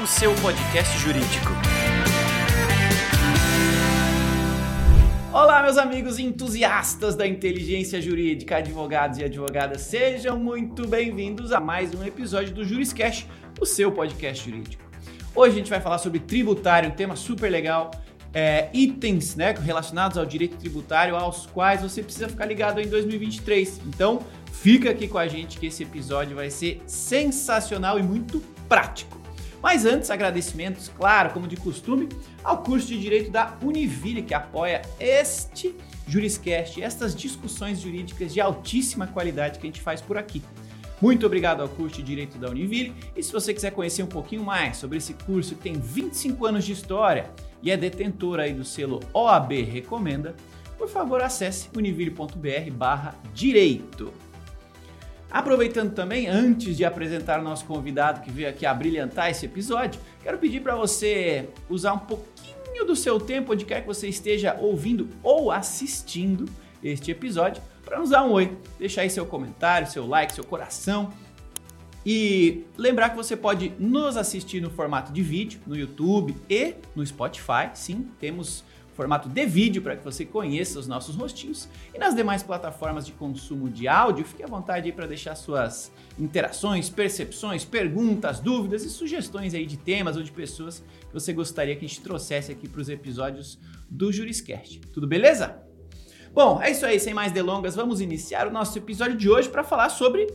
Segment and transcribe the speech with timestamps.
[0.00, 1.52] O seu podcast jurídico.
[5.32, 11.94] Olá, meus amigos entusiastas da inteligência jurídica, advogados e advogadas, sejam muito bem-vindos a mais
[11.94, 13.26] um episódio do Juriscast,
[13.58, 14.84] o seu podcast jurídico.
[15.34, 17.90] Hoje a gente vai falar sobre tributário, um tema super legal,
[18.34, 23.80] é, itens né, relacionados ao direito tributário aos quais você precisa ficar ligado em 2023.
[23.86, 24.20] Então,
[24.52, 29.21] fica aqui com a gente que esse episódio vai ser sensacional e muito prático.
[29.62, 32.08] Mas antes, agradecimentos, claro, como de costume,
[32.42, 35.76] ao curso de Direito da Univille, que apoia este
[36.08, 40.42] Juriscast, estas discussões jurídicas de altíssima qualidade que a gente faz por aqui.
[41.00, 42.92] Muito obrigado ao curso de Direito da Univille.
[43.16, 46.64] E se você quiser conhecer um pouquinho mais sobre esse curso que tem 25 anos
[46.64, 47.30] de história
[47.62, 50.34] e é detentor aí do selo OAB Recomenda,
[50.76, 54.12] por favor acesse univille.br/direito.
[55.32, 59.98] Aproveitando também, antes de apresentar o nosso convidado que veio aqui a brilhantar esse episódio,
[60.22, 64.54] quero pedir para você usar um pouquinho do seu tempo, onde quer que você esteja
[64.60, 66.44] ouvindo ou assistindo
[66.84, 71.10] este episódio, para nos dar um oi, deixar aí seu comentário, seu like, seu coração.
[72.04, 77.06] E lembrar que você pode nos assistir no formato de vídeo, no YouTube e no
[77.06, 77.70] Spotify.
[77.72, 81.68] Sim, temos formato de vídeo para que você conheça os nossos rostinhos.
[81.94, 85.92] E nas demais plataformas de consumo de áudio, fique à vontade aí para deixar suas
[86.18, 91.74] interações, percepções, perguntas, dúvidas e sugestões aí de temas ou de pessoas que você gostaria
[91.74, 94.80] que a gente trouxesse aqui para os episódios do Juriscast.
[94.92, 95.62] Tudo beleza?
[96.32, 99.62] Bom, é isso aí, sem mais delongas, vamos iniciar o nosso episódio de hoje para
[99.62, 100.26] falar sobre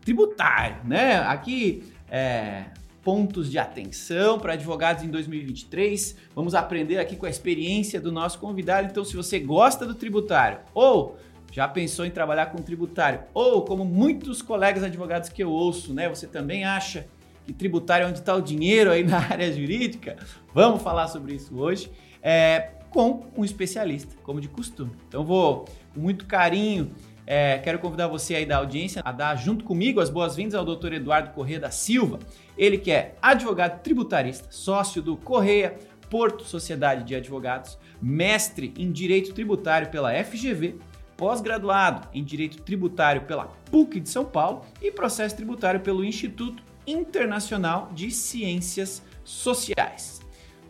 [0.00, 1.18] tributário, né?
[1.18, 2.66] Aqui é,
[3.02, 6.16] pontos de atenção para advogados em 2023.
[6.34, 8.88] Vamos aprender aqui com a experiência do nosso convidado.
[8.88, 11.16] Então, se você gosta do tributário ou
[11.50, 16.08] já pensou em trabalhar com tributário, ou como muitos colegas advogados que eu ouço, né,
[16.08, 17.06] você também acha
[17.44, 20.16] que tributário é onde está o dinheiro aí na área jurídica?
[20.54, 21.90] Vamos falar sobre isso hoje.
[22.22, 24.92] É, com um especialista, como de costume.
[25.08, 26.92] Então, vou com muito carinho
[27.34, 30.92] é, quero convidar você aí da audiência a dar junto comigo as boas-vindas ao Dr.
[30.92, 32.18] Eduardo Corrêa da Silva.
[32.58, 35.78] Ele que é advogado tributarista, sócio do Correia
[36.10, 40.76] Porto Sociedade de Advogados, mestre em Direito Tributário pela FGV,
[41.16, 47.88] pós-graduado em Direito Tributário pela PUC de São Paulo e processo tributário pelo Instituto Internacional
[47.94, 50.20] de Ciências Sociais.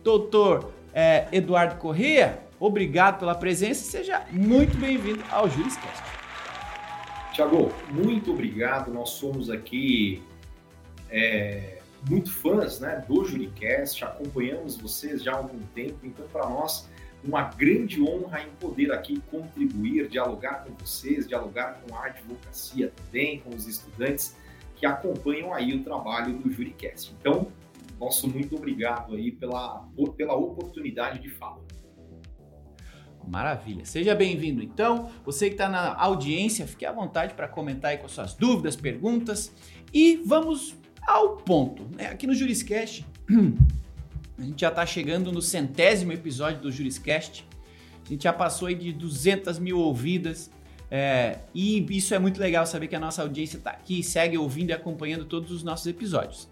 [0.01, 6.22] Doutor é, Eduardo Corrêa, obrigado pela presença e seja muito bem-vindo ao Juriscast.
[7.33, 8.93] Tiago, muito obrigado.
[8.93, 10.21] Nós somos aqui
[11.09, 16.87] é, muito fãs né, do Juricast, acompanhamos vocês já há algum tempo, então para nós
[17.23, 23.39] uma grande honra em poder aqui contribuir, dialogar com vocês, dialogar com a advocacia também,
[23.39, 24.35] com os estudantes
[24.75, 27.15] que acompanham aí o trabalho do Juricast.
[27.19, 27.47] Então,
[27.99, 31.63] nosso muito obrigado aí pela, pela oportunidade de fala.
[33.27, 33.85] Maravilha.
[33.85, 35.09] Seja bem-vindo então.
[35.25, 39.51] Você que está na audiência, fique à vontade para comentar aí com suas dúvidas, perguntas.
[39.93, 41.87] E vamos ao ponto.
[41.95, 42.07] Né?
[42.07, 43.05] Aqui no Juriscast,
[44.37, 47.45] a gente já está chegando no centésimo episódio do Juriscast.
[48.05, 50.51] A gente já passou aí de 200 mil ouvidas.
[50.91, 54.69] É, e isso é muito legal saber que a nossa audiência está aqui, segue ouvindo
[54.69, 56.47] e acompanhando todos os nossos episódios.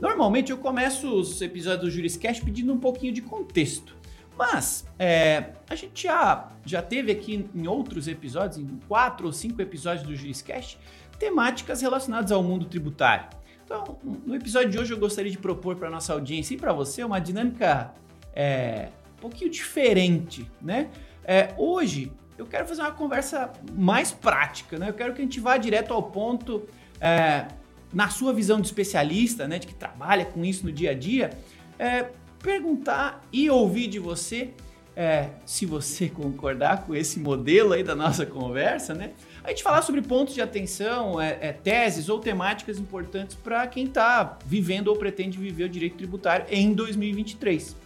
[0.00, 3.96] Normalmente eu começo os episódios do Juriscast pedindo um pouquinho de contexto.
[4.36, 9.60] Mas é, a gente já, já teve aqui em outros episódios, em quatro ou cinco
[9.60, 10.78] episódios do Juriscast,
[11.18, 13.26] temáticas relacionadas ao mundo tributário.
[13.64, 17.04] Então, no episódio de hoje eu gostaria de propor para nossa audiência e para você
[17.04, 17.92] uma dinâmica
[18.34, 20.90] é, um pouquinho diferente, né?
[21.24, 24.88] É, hoje eu quero fazer uma conversa mais prática, né?
[24.88, 26.66] Eu quero que a gente vá direto ao ponto,
[27.00, 27.46] é,
[27.92, 31.30] na sua visão de especialista, né, de que trabalha com isso no dia a dia,
[31.78, 32.10] é,
[32.42, 34.50] perguntar e ouvir de você,
[34.94, 39.12] é, se você concordar com esse modelo aí da nossa conversa, né?
[39.44, 43.86] A gente falar sobre pontos de atenção, é, é, teses ou temáticas importantes para quem
[43.86, 47.76] está vivendo ou pretende viver o direito tributário em 2023.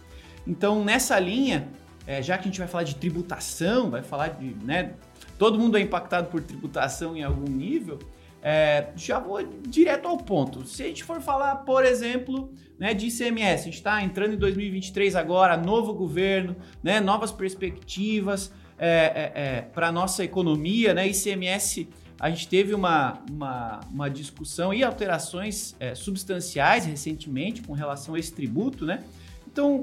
[0.45, 1.67] Então, nessa linha,
[2.05, 4.93] é, já que a gente vai falar de tributação, vai falar de, né,
[5.37, 7.99] todo mundo é impactado por tributação em algum nível,
[8.41, 10.65] é, já vou direto ao ponto.
[10.65, 14.37] Se a gente for falar, por exemplo, né, de ICMS, a gente está entrando em
[14.37, 21.07] 2023 agora, novo governo, né, novas perspectivas é, é, é para a nossa economia, né,
[21.07, 21.87] ICMS
[22.19, 28.19] a gente teve uma, uma, uma discussão e alterações é, substanciais recentemente com relação a
[28.19, 29.03] esse tributo, né?
[29.45, 29.81] Então,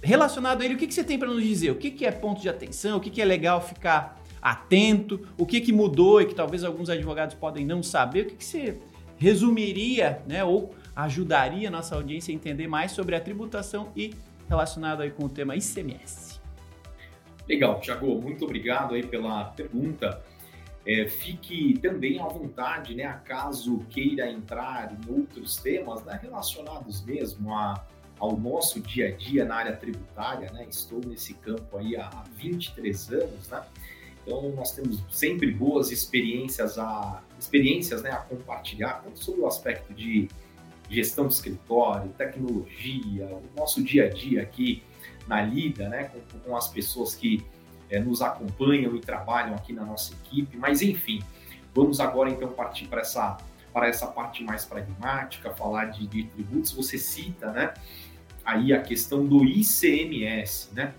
[0.00, 1.70] relacionado a ele, o que, que você tem para nos dizer?
[1.70, 2.98] O que, que é ponto de atenção?
[2.98, 5.26] O que, que é legal ficar atento?
[5.38, 8.26] O que, que mudou e que talvez alguns advogados podem não saber?
[8.26, 8.78] O que, que você
[9.16, 10.44] resumiria, né?
[10.44, 14.14] Ou ajudaria a nossa audiência a entender mais sobre a tributação e
[14.48, 16.38] relacionado aí com o tema ICMS.
[17.48, 20.22] Legal, Tiago, muito obrigado aí pela pergunta.
[20.86, 27.54] É, fique também à vontade, né, acaso queira entrar em outros temas né, relacionados mesmo
[27.54, 27.82] a,
[28.18, 30.66] ao nosso dia a dia na área tributária, né?
[30.68, 33.62] Estou nesse campo aí há 23 anos, né?
[34.24, 39.92] Então nós temos sempre boas experiências a experiências, né, a compartilhar, tanto sobre o aspecto
[39.92, 40.28] de
[40.88, 44.82] gestão de escritório, tecnologia, o nosso dia a dia aqui
[45.26, 47.44] na lida, né, com, com as pessoas que
[47.90, 50.56] é, nos acompanham e trabalham aqui na nossa equipe.
[50.56, 51.22] Mas enfim,
[51.74, 53.36] vamos agora então partir para essa
[53.72, 56.70] para essa parte mais pragmática, falar de, de tributos.
[56.70, 57.74] Você cita, né,
[58.44, 60.94] aí a questão do ICMS, né?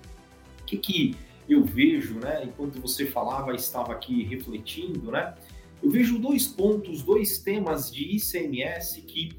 [0.62, 1.16] O que, que
[1.48, 2.44] eu vejo, né?
[2.46, 5.36] Enquanto você falava, estava aqui refletindo, né?
[5.82, 9.30] Eu vejo dois pontos, dois temas de ICMS que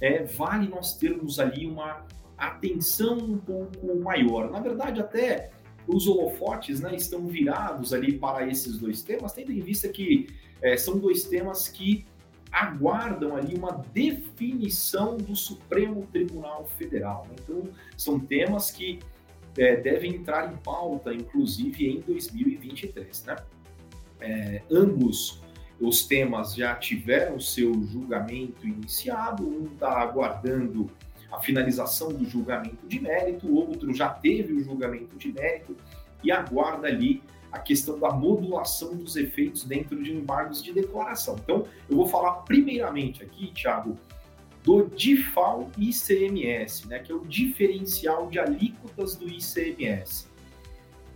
[0.00, 2.06] é, vale nós termos ali uma
[2.36, 4.50] atenção um pouco maior.
[4.50, 5.50] Na verdade, até
[5.86, 10.28] os holofotes né, estão virados ali para esses dois temas, tendo em vista que
[10.60, 12.06] é, são dois temas que
[12.50, 17.26] aguardam ali uma definição do Supremo Tribunal Federal.
[17.32, 17.64] Então,
[17.96, 18.98] são temas que
[19.56, 23.24] é, devem entrar em pauta, inclusive em 2023.
[23.24, 23.36] Né?
[24.20, 25.42] É, ambos
[25.80, 30.88] os temas já tiveram seu julgamento iniciado, um está aguardando
[31.30, 35.76] a finalização do julgamento de mérito, o outro já teve o julgamento de mérito
[36.22, 41.36] e aguarda ali a questão da modulação dos efeitos dentro de embargos de declaração.
[41.42, 43.98] Então, eu vou falar primeiramente aqui, Thiago,
[44.62, 50.26] do DIFAL ICMS, né, que é o diferencial de alíquotas do ICMS.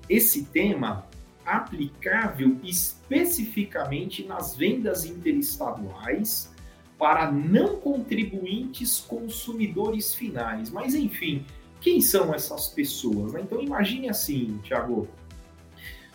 [0.08, 1.06] Esse tema
[1.44, 6.52] aplicável especificamente nas vendas interestaduais
[6.98, 10.70] para não contribuintes consumidores finais.
[10.70, 11.44] Mas, enfim,
[11.81, 13.32] quem são essas pessoas?
[13.32, 13.43] Né?
[13.43, 15.08] Então, imagine assim, Tiago.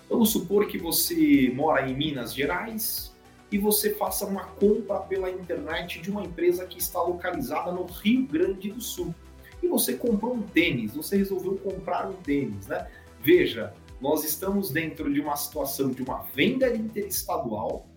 [0.10, 3.11] Vamos supor que você mora em Minas Gerais
[3.52, 8.26] e você faça uma compra pela internet de uma empresa que está localizada no Rio
[8.26, 9.14] Grande do Sul.
[9.62, 12.88] E você comprou um tênis, você resolveu comprar um tênis, né?
[13.22, 17.88] Veja, nós estamos dentro de uma situação de uma venda interestadual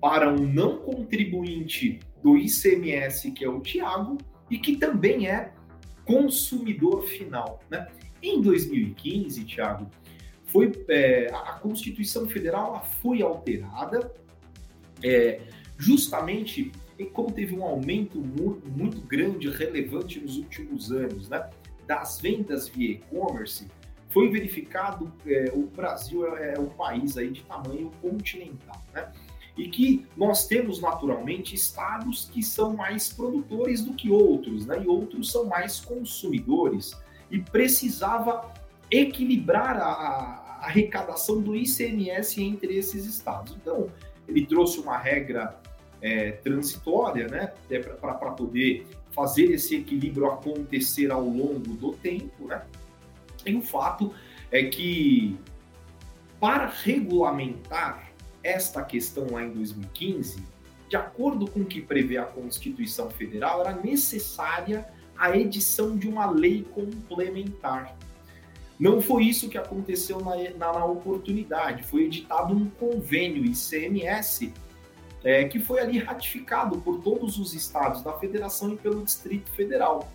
[0.00, 4.16] para um não contribuinte do ICMS, que é o Tiago,
[4.50, 5.52] e que também é
[6.04, 7.60] consumidor final.
[7.70, 7.86] Né?
[8.22, 9.90] Em 2015, Tiago,
[10.46, 14.12] foi, é, a Constituição Federal foi alterada
[15.02, 15.40] é,
[15.76, 16.72] justamente
[17.12, 21.48] como teve um aumento muito, muito grande, relevante nos últimos anos, né,
[21.86, 23.66] das vendas via e-commerce,
[24.10, 29.10] foi verificado é, o Brasil é, é um país aí de tamanho continental, né?
[29.56, 34.82] e que nós temos naturalmente estados que são mais produtores do que outros, né?
[34.82, 36.96] E outros são mais consumidores
[37.30, 38.52] e precisava
[38.90, 43.54] equilibrar a, a arrecadação do ICMS entre esses estados.
[43.60, 43.90] Então,
[44.30, 45.60] ele trouxe uma regra
[46.00, 47.52] é, transitória, né?
[47.70, 52.62] É, Para poder fazer esse equilíbrio acontecer ao longo do tempo, né?
[53.44, 54.12] E o fato
[54.50, 55.36] é que
[56.38, 58.10] para regulamentar
[58.42, 60.42] esta questão lá em 2015,
[60.88, 66.30] de acordo com o que prevê a Constituição Federal, era necessária a edição de uma
[66.30, 67.94] lei complementar.
[68.80, 74.54] Não foi isso que aconteceu na, na, na oportunidade, foi editado um convênio ICMS
[75.22, 80.10] é, que foi ali ratificado por todos os estados da federação e pelo Distrito Federal.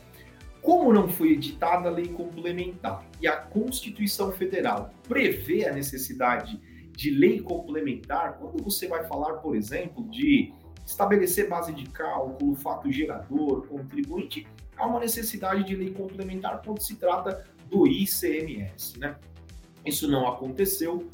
[0.63, 6.59] Como não foi editada a lei complementar e a Constituição Federal prevê a necessidade
[6.91, 10.51] de lei complementar, quando você vai falar, por exemplo, de
[10.83, 16.95] estabelecer base de cálculo, fato gerador, contribuinte, há uma necessidade de lei complementar quando se
[16.95, 18.99] trata do ICMS.
[18.99, 19.15] Né?
[19.85, 21.07] Isso não aconteceu.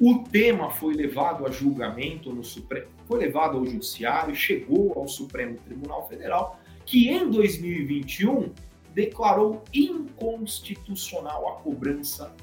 [0.00, 5.56] O tema foi levado a julgamento no Supremo, foi levado ao Judiciário, chegou ao Supremo
[5.58, 8.52] Tribunal Federal, que em 2021
[8.92, 12.34] declarou inconstitucional a cobrança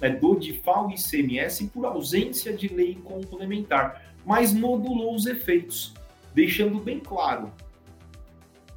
[0.00, 5.94] é, do DIFAL ICMS por ausência de lei complementar, mas modulou os efeitos,
[6.34, 7.52] deixando bem claro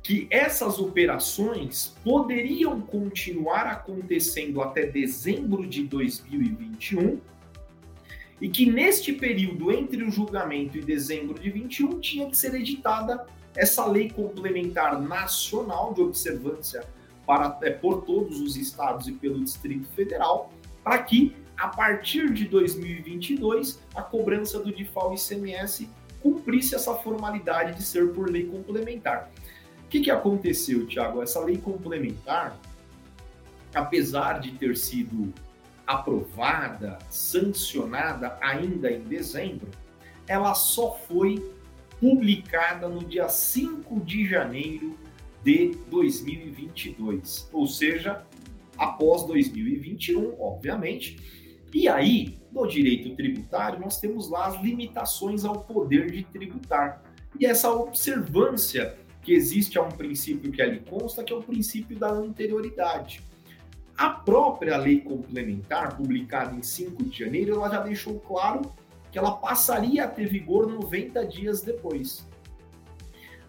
[0.07, 7.19] que essas operações poderiam continuar acontecendo até dezembro de 2021
[8.39, 13.25] e que neste período entre o julgamento e dezembro de 21 tinha que ser editada
[13.53, 16.85] essa lei complementar nacional de observância
[17.25, 20.53] para, é, por todos os estados e pelo Distrito Federal,
[20.85, 25.89] para que, a partir de 2022, a cobrança do DIFAL ICMS
[26.21, 29.29] cumprisse essa formalidade de ser por lei complementar.
[29.87, 31.23] O que, que aconteceu, Tiago?
[31.23, 32.59] Essa lei complementar,
[33.73, 35.33] apesar de ter sido
[35.85, 39.69] aprovada, sancionada ainda em dezembro,
[40.27, 41.41] ela só foi
[42.01, 44.99] publicada no dia 5 de janeiro
[45.41, 48.25] de 2022, ou seja,
[48.77, 51.15] após 2021, obviamente.
[51.73, 57.01] E aí, no direito tributário, nós temos lá as limitações ao poder de tributar.
[57.39, 61.99] E essa observância que existe a um princípio que ali consta, que é o princípio
[61.99, 63.21] da anterioridade.
[63.97, 68.61] A própria lei complementar, publicada em 5 de janeiro, ela já deixou claro
[69.11, 72.25] que ela passaria a ter vigor 90 dias depois.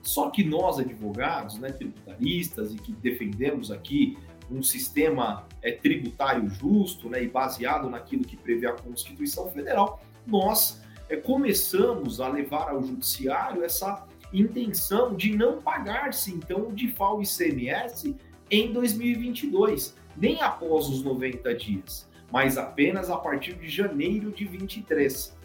[0.02, 4.18] Só que nós, advogados, né, tributaristas, e que defendemos aqui
[4.50, 10.82] um sistema é, tributário justo né, e baseado naquilo que prevê a Constituição Federal, nós
[11.08, 18.16] é, começamos a levar ao judiciário essa intenção de não pagar-se, então, de FAO ICMS
[18.50, 25.36] em 2022, nem após os 90 dias, mas apenas a partir de janeiro de 23.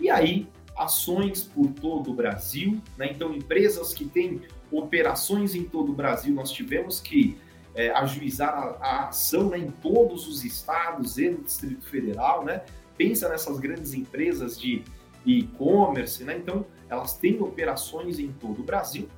[0.00, 3.10] E aí, ações por todo o Brasil, né?
[3.10, 7.36] então empresas que têm operações em todo o Brasil, nós tivemos que
[7.74, 12.62] é, ajuizar a, a ação né, em todos os estados e no Distrito Federal, né?
[12.96, 14.82] Pensa nessas grandes empresas de
[15.24, 16.36] e-commerce, né?
[16.36, 19.08] Então, elas têm operações em todo o Brasil.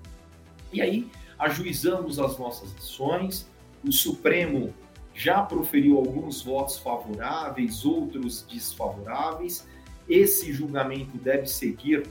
[0.72, 3.48] E aí, ajuizamos as nossas ações,
[3.84, 4.74] o Supremo
[5.14, 9.66] já proferiu alguns votos favoráveis, outros desfavoráveis,
[10.08, 12.06] esse julgamento deve seguir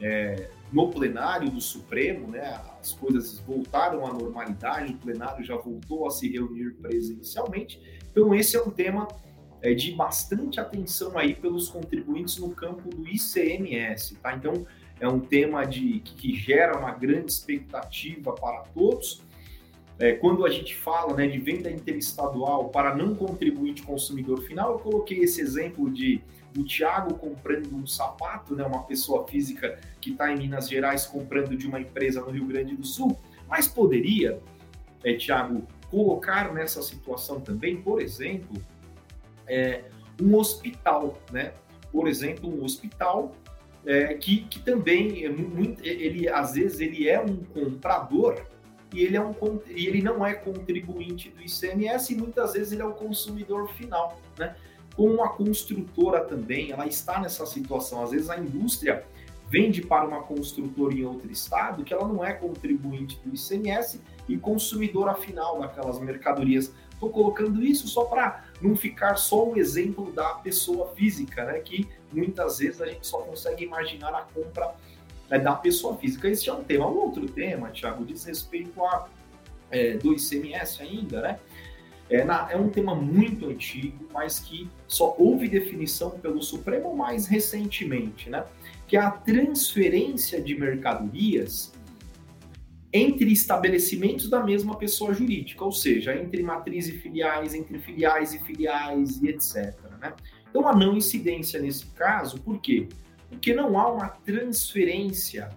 [0.00, 2.60] é, no plenário do Supremo, né?
[2.80, 7.80] As coisas voltaram à normalidade, o plenário já voltou a se reunir presencialmente.
[8.10, 9.08] Então, esse é um tema
[9.62, 14.34] é, de bastante atenção aí pelos contribuintes no campo do ICMS, tá?
[14.34, 14.66] Então,
[15.00, 19.22] é um tema de, que, gera uma grande expectativa para todos.
[19.98, 24.78] É, quando a gente fala né, de venda interestadual para não contribuinte consumidor final, eu
[24.78, 26.20] coloquei esse exemplo de
[26.56, 31.56] o Thiago comprando um sapato, né, uma pessoa física que está em Minas Gerais comprando
[31.56, 34.40] de uma empresa no Rio Grande do Sul, mas poderia,
[35.02, 38.60] é, Thiago, colocar nessa situação também, por exemplo,
[39.46, 39.84] é,
[40.20, 41.52] um hospital, né?
[41.92, 43.32] Por exemplo, um hospital
[43.86, 48.42] é, que, que também, é muito, ele às vezes ele é um comprador
[48.92, 49.34] e ele, é um,
[49.68, 54.20] e ele não é contribuinte do ICMS e muitas vezes ele é o consumidor final,
[54.38, 54.54] né?
[54.96, 58.02] como a construtora também, ela está nessa situação.
[58.02, 59.04] Às vezes a indústria
[59.50, 64.36] vende para uma construtora em outro estado que ela não é contribuinte do ICMS e
[64.36, 66.72] consumidora final daquelas mercadorias.
[66.92, 71.58] Estou colocando isso só para não ficar só o exemplo da pessoa física, né?
[71.58, 74.74] Que muitas vezes a gente só consegue imaginar a compra
[75.30, 76.28] né, da pessoa física.
[76.28, 76.86] Esse é um tema.
[76.88, 79.08] Um outro tema, Thiago, diz respeito a
[79.70, 81.38] é, do ICMS ainda, né?
[82.10, 87.26] É, na, é, um tema muito antigo, mas que só houve definição pelo Supremo mais
[87.26, 88.44] recentemente, né?
[88.86, 91.72] Que é a transferência de mercadorias
[92.92, 98.38] entre estabelecimentos da mesma pessoa jurídica, ou seja, entre matriz e filiais, entre filiais e
[98.38, 99.74] filiais e etc.
[100.00, 100.14] Né?
[100.54, 102.88] Então, a não incidência nesse caso, por quê?
[103.28, 105.48] Porque não há uma transferência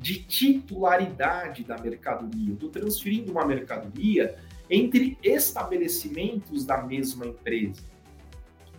[0.00, 2.52] de titularidade da mercadoria.
[2.52, 4.34] Estou transferindo uma mercadoria
[4.68, 7.80] entre estabelecimentos da mesma empresa.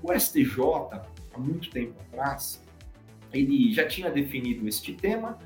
[0.04, 0.60] O STJ,
[1.34, 2.62] há muito tempo atrás,
[3.32, 5.40] ele já tinha definido este tema,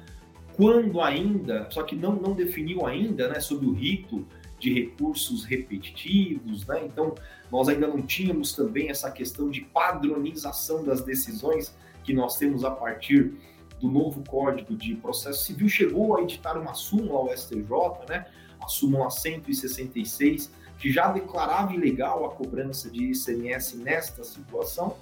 [0.55, 4.25] quando ainda, só que não, não definiu ainda, né, sobre o rito
[4.65, 6.83] de recursos repetitivos, né?
[6.85, 7.13] Então,
[7.51, 12.71] nós ainda não tínhamos também essa questão de padronização das decisões que nós temos a
[12.71, 13.35] partir
[13.79, 15.69] do novo Código de Processo Civil.
[15.69, 17.67] Chegou a editar uma súmula ao STJ,
[18.09, 18.25] né?
[18.59, 24.97] a súmula 166, que já declarava ilegal a cobrança de ICMS nesta situação.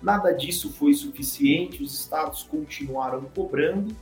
[0.00, 3.96] Nada disso foi suficiente, os estados continuaram cobrando.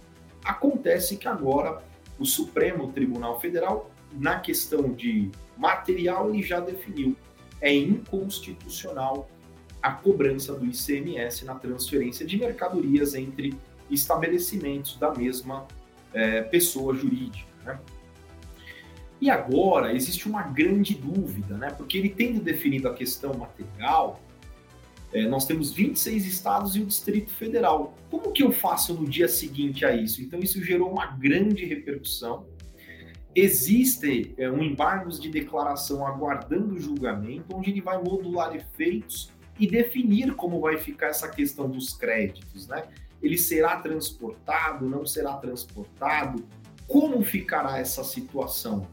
[0.45, 1.83] Acontece que agora
[2.19, 7.17] o Supremo Tribunal Federal, na questão de material, ele já definiu.
[7.61, 9.29] É inconstitucional
[9.83, 13.55] a cobrança do ICMS na transferência de mercadorias entre
[13.90, 15.67] estabelecimentos da mesma
[16.12, 17.49] é, pessoa jurídica.
[17.64, 17.79] Né?
[19.21, 21.71] E agora existe uma grande dúvida, né?
[21.71, 24.21] Porque ele tendo definido a questão material,
[25.12, 27.95] é, nós temos 26 estados e o Distrito Federal.
[28.11, 30.23] Como que eu faço no dia seguinte a isso?
[30.23, 32.47] Então isso gerou uma grande repercussão.
[33.35, 40.35] Existe é, um embargo de declaração aguardando julgamento, onde ele vai modular efeitos e definir
[40.35, 42.85] como vai ficar essa questão dos créditos, né?
[43.23, 46.45] Ele será transportado, não será transportado,
[46.89, 48.89] como ficará essa situação?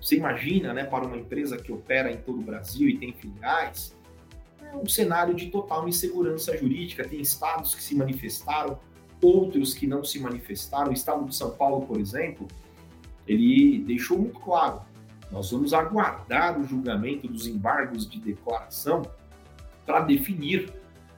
[0.00, 3.96] Você imagina, né, para uma empresa que opera em todo o Brasil e tem filiais,
[4.60, 7.08] é um cenário de total insegurança jurídica.
[7.08, 8.78] Tem estados que se manifestaram,
[9.20, 10.90] outros que não se manifestaram.
[10.90, 12.46] O estado de São Paulo, por exemplo,
[13.26, 14.82] ele deixou muito claro:
[15.30, 19.02] nós vamos aguardar o julgamento dos embargos de declaração
[19.84, 20.72] para definir,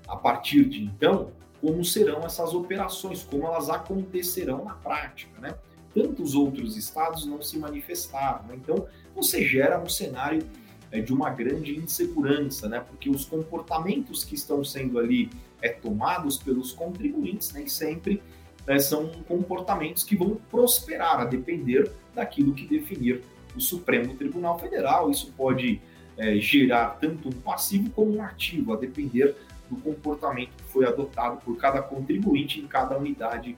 [0.08, 5.56] a partir de então, como serão essas operações, como elas acontecerão na prática, né?
[5.94, 8.56] Tantos outros estados não se manifestaram, né?
[8.56, 10.46] então você gera um cenário
[10.90, 12.80] é, de uma grande insegurança, né?
[12.80, 18.22] Porque os comportamentos que estão sendo ali é, tomados pelos contribuintes nem sempre
[18.66, 23.22] é, são comportamentos que vão prosperar a depender daquilo que definir
[23.54, 25.10] o Supremo Tribunal Federal.
[25.10, 25.80] Isso pode
[26.16, 29.36] é, gerar tanto um passivo como um ativo, a depender
[29.68, 33.56] do comportamento que foi adotado por cada contribuinte em cada unidade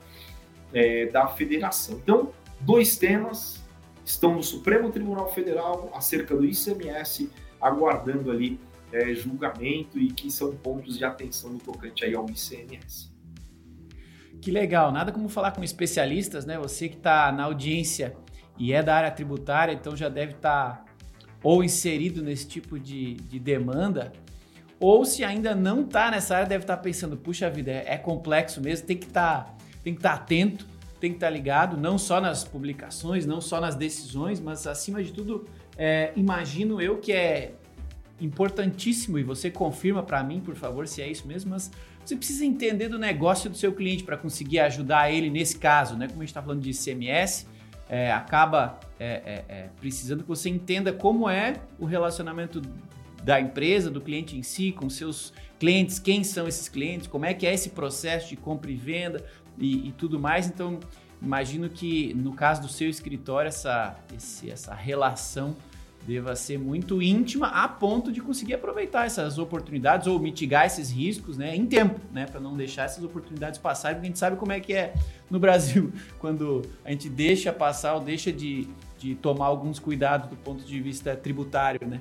[0.73, 1.99] é, da federação.
[2.03, 3.63] Então, dois temas
[4.05, 8.59] estão no Supremo Tribunal Federal acerca do ICMS, aguardando ali
[8.91, 13.18] é, julgamento e que são pontos de atenção no tocante aí ao ICMS.
[14.41, 16.59] Que legal, nada como falar com especialistas, né?
[16.59, 18.15] Você que está na audiência
[18.59, 20.85] e é da área tributária, então já deve estar tá
[21.43, 24.13] ou inserido nesse tipo de, de demanda,
[24.81, 27.99] ou se ainda não está nessa área, deve estar tá pensando, puxa vida, é, é,
[27.99, 30.67] complexo mesmo, tem que estar tá, tem que estar tá atento,
[31.01, 35.03] tem que estar tá ligado, não só nas publicações, não só nas decisões, mas acima
[35.03, 37.55] de tudo, é, imagino eu que é
[38.21, 41.71] importantíssimo, e você confirma para mim, por favor, se é isso mesmo, mas
[42.09, 46.09] você precisa entender do negócio do seu cliente para conseguir ajudar ele nesse caso, né?
[46.09, 47.47] Como a gente está falando de ICMS,
[47.87, 52.63] é, acaba é, é, é, precisando que você entenda como é o relacionamento
[53.23, 57.35] da empresa, do cliente em si, com seus clientes, quem são esses clientes, como é
[57.35, 59.23] que é esse processo de compra e venda
[59.59, 60.47] e, e tudo mais.
[60.47, 60.81] Então,
[61.21, 65.55] imagino que no caso do seu escritório, essa, esse, essa relação
[66.09, 71.37] deva ser muito íntima a ponto de conseguir aproveitar essas oportunidades ou mitigar esses riscos
[71.37, 74.51] né, em tempo, né, para não deixar essas oportunidades passarem, porque a gente sabe como
[74.51, 74.95] é que é
[75.31, 78.67] no Brasil, quando a gente deixa passar ou deixa de,
[78.99, 82.01] de tomar alguns cuidados do ponto de vista tributário, né?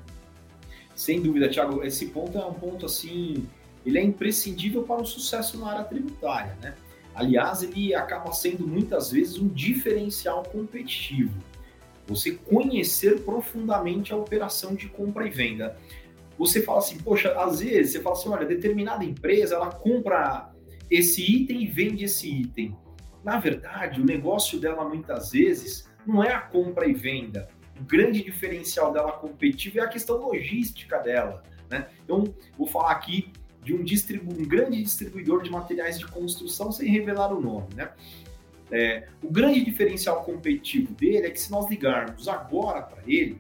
[0.95, 3.45] Sem dúvida, Thiago, esse ponto é um ponto assim,
[3.85, 6.75] ele é imprescindível para o sucesso na área tributária, né?
[7.13, 11.33] Aliás, ele acaba sendo muitas vezes um diferencial competitivo.
[12.07, 15.77] Você conhecer profundamente a operação de compra e venda.
[16.37, 20.51] Você fala assim, poxa, às vezes você fala assim, olha, determinada empresa ela compra
[20.89, 22.75] esse item e vende esse item.
[23.23, 27.49] Na verdade, o negócio dela muitas vezes não é a compra e venda.
[27.79, 31.43] O grande diferencial dela competitiva é a questão logística dela.
[31.69, 31.87] Né?
[32.03, 32.23] Então,
[32.57, 37.33] vou falar aqui de um, distribu um grande distribuidor de materiais de construção sem revelar
[37.33, 37.67] o nome.
[37.75, 37.89] Né?
[38.71, 43.39] É, o grande diferencial competitivo dele é que se nós ligarmos agora para ele,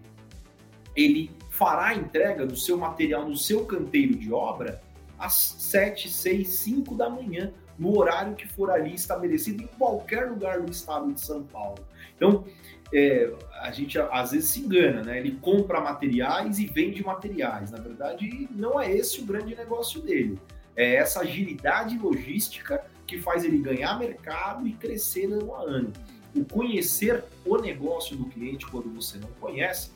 [0.95, 4.81] ele fará a entrega do seu material no seu canteiro de obra
[5.17, 10.61] às 7, 6, 5 da manhã, no horário que for ali estabelecido em qualquer lugar
[10.61, 11.79] do estado de São Paulo.
[12.15, 12.45] Então,
[12.93, 15.19] é, a gente às vezes se engana, né?
[15.19, 17.71] Ele compra materiais e vende materiais.
[17.71, 20.39] Na verdade, não é esse o grande negócio dele.
[20.75, 25.93] É essa agilidade logística que faz ele ganhar mercado e crescer ano a ano.
[26.35, 29.91] O conhecer o negócio do cliente quando você não conhece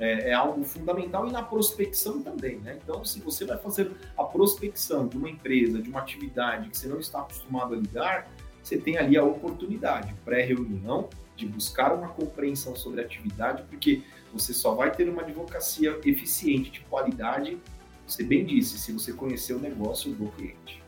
[0.00, 2.78] é, é, algo fundamental e na prospecção também, né?
[2.82, 6.88] Então, se você vai fazer a prospecção de uma empresa, de uma atividade que você
[6.88, 8.28] não está acostumado a lidar,
[8.62, 14.02] você tem ali a oportunidade, pré-reunião, de buscar uma compreensão sobre a atividade, porque
[14.32, 17.58] você só vai ter uma advocacia eficiente de qualidade,
[18.06, 20.82] você bem disse, se você conhecer o negócio do cliente.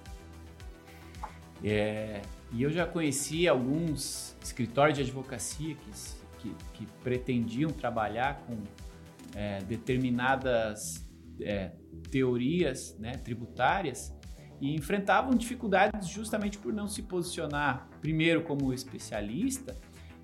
[1.65, 2.21] É,
[2.53, 5.91] e eu já conheci alguns escritórios de advocacia que,
[6.39, 8.59] que, que pretendiam trabalhar com
[9.35, 11.03] é, determinadas
[11.41, 11.73] é,
[12.11, 14.15] teorias né, tributárias
[14.61, 19.75] e enfrentavam dificuldades justamente por não se posicionar primeiro como especialista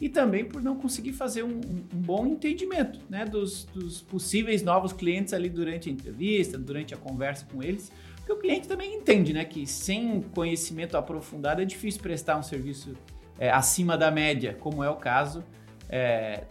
[0.01, 1.61] e também por não conseguir fazer um,
[1.93, 6.97] um bom entendimento né, dos, dos, possíveis novos clientes ali durante a entrevista, durante a
[6.97, 12.01] conversa com eles, porque o cliente também entende, né, que sem conhecimento aprofundado é difícil
[12.01, 12.95] prestar um serviço
[13.39, 15.43] é, acima da média, como é o caso
[15.89, 16.45] é,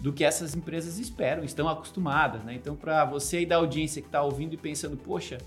[0.00, 2.54] do que essas empresas esperam, estão acostumadas, né?
[2.54, 5.38] Então, para você aí da audiência que está ouvindo e pensando, poxa,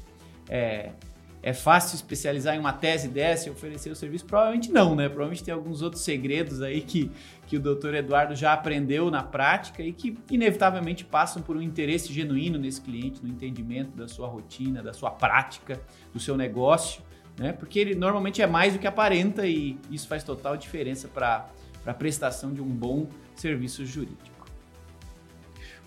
[0.50, 0.92] é,
[1.42, 4.26] é fácil especializar em uma tese dessa e oferecer o serviço?
[4.26, 5.08] Provavelmente não, né?
[5.08, 7.12] Provavelmente tem alguns outros segredos aí que,
[7.46, 12.12] que o doutor Eduardo já aprendeu na prática e que inevitavelmente passam por um interesse
[12.12, 15.80] genuíno nesse cliente, no entendimento da sua rotina, da sua prática,
[16.12, 17.02] do seu negócio,
[17.38, 17.54] né?
[17.54, 21.48] Porque ele normalmente é mais do que aparenta e isso faz total diferença para
[21.86, 24.48] a prestação de um bom serviço jurídico.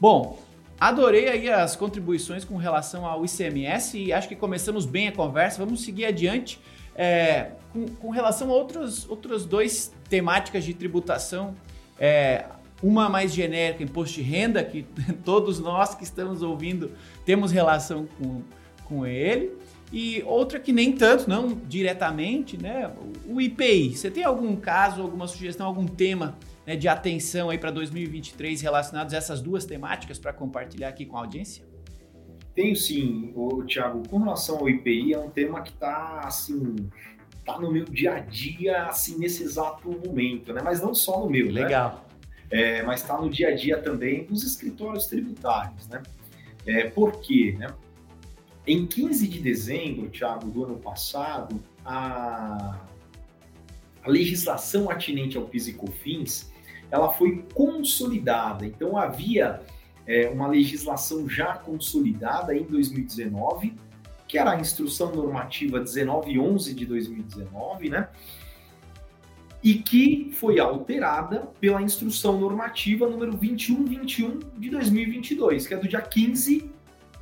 [0.00, 0.40] Bom,
[0.80, 5.62] adorei aí as contribuições com relação ao ICMS e acho que começamos bem a conversa.
[5.62, 6.58] Vamos seguir adiante
[6.96, 11.54] é, com, com, relação a outros, outros dois temáticas de tributação.
[11.98, 12.46] É,
[12.82, 14.82] uma mais genérica, imposto de renda, que
[15.22, 16.92] todos nós que estamos ouvindo
[17.26, 18.40] temos relação com,
[18.84, 19.52] com ele.
[19.92, 22.90] E outra que nem tanto, não diretamente, né?
[23.26, 23.96] O IPI.
[23.96, 29.14] Você tem algum caso, alguma sugestão, algum tema né, de atenção aí para 2023 relacionados
[29.14, 31.64] a essas duas temáticas para compartilhar aqui com a audiência?
[32.54, 34.06] Tenho sim, o Thiago.
[34.08, 36.90] Com relação ao IPI, é um tema que está assim,
[37.44, 40.60] tá no meu dia a dia, assim, nesse exato momento, né?
[40.62, 41.62] Mas não só no meu, né?
[41.62, 42.06] Legal.
[42.06, 42.10] Né?
[42.50, 46.02] É, mas está no dia a dia também dos escritórios tributários, né?
[46.66, 47.72] É, por quê, né?
[48.66, 52.78] Em 15 de dezembro, Thiago, do ano passado, a,
[54.02, 56.50] a legislação atinente ao PIS e COFINS,
[56.90, 58.66] ela foi consolidada.
[58.66, 59.60] Então, havia
[60.06, 63.74] é, uma legislação já consolidada em 2019,
[64.26, 68.08] que era a Instrução Normativa 1911 de 2019, né?
[69.62, 76.00] E que foi alterada pela Instrução Normativa número 2121 de 2022, que é do dia
[76.00, 76.70] 15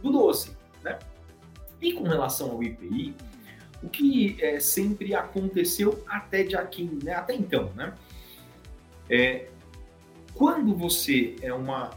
[0.03, 0.51] do 12,
[0.85, 0.99] né?
[1.81, 3.15] E com relação ao IPI,
[3.83, 7.15] o que é, sempre aconteceu até 15, né?
[7.15, 7.93] Até então, né?
[9.09, 9.49] É,
[10.35, 11.91] quando você é uma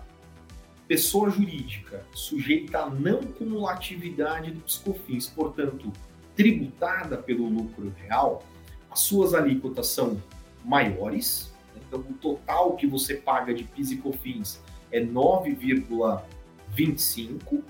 [0.87, 5.91] pessoa jurídica sujeita à não cumulatividade do Piscofins, portanto,
[6.35, 8.43] tributada pelo lucro real,
[8.89, 10.21] as suas alíquotas são
[10.65, 11.81] maiores, né?
[11.87, 17.63] então o total que você paga de PIS e COFINS é 9,25,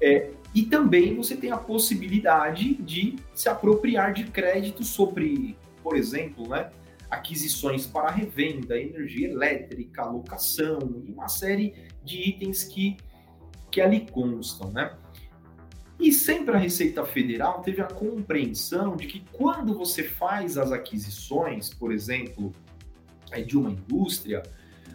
[0.00, 6.48] é, e também você tem a possibilidade de se apropriar de crédito sobre, por exemplo,
[6.48, 6.70] né,
[7.10, 12.96] aquisições para revenda, energia elétrica, locação e uma série de itens que,
[13.70, 14.96] que ali constam, né?
[16.00, 21.72] E sempre a Receita Federal teve a compreensão de que quando você faz as aquisições,
[21.72, 22.52] por exemplo,
[23.30, 24.42] é, de uma indústria,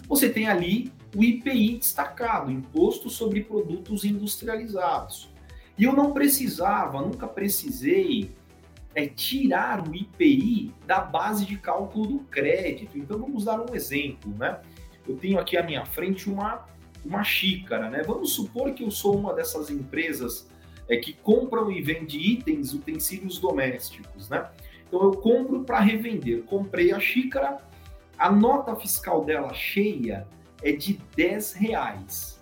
[0.08, 5.30] você tem ali o IPI destacado, Imposto sobre Produtos Industrializados.
[5.78, 8.32] E eu não precisava, nunca precisei
[8.98, 12.98] é tirar o IPI da base de cálculo do crédito.
[12.98, 14.60] Então vamos dar um exemplo, né?
[15.08, 16.66] Eu tenho aqui à minha frente uma,
[17.06, 18.02] uma xícara, né?
[18.02, 20.50] Vamos supor que eu sou uma dessas empresas
[20.90, 24.50] é, que compram e vendem itens, utensílios domésticos, né?
[24.88, 26.42] Então eu compro para revender.
[26.46, 27.60] Comprei a xícara,
[28.18, 30.28] a nota fiscal dela cheia
[30.64, 32.37] é de 10 reais.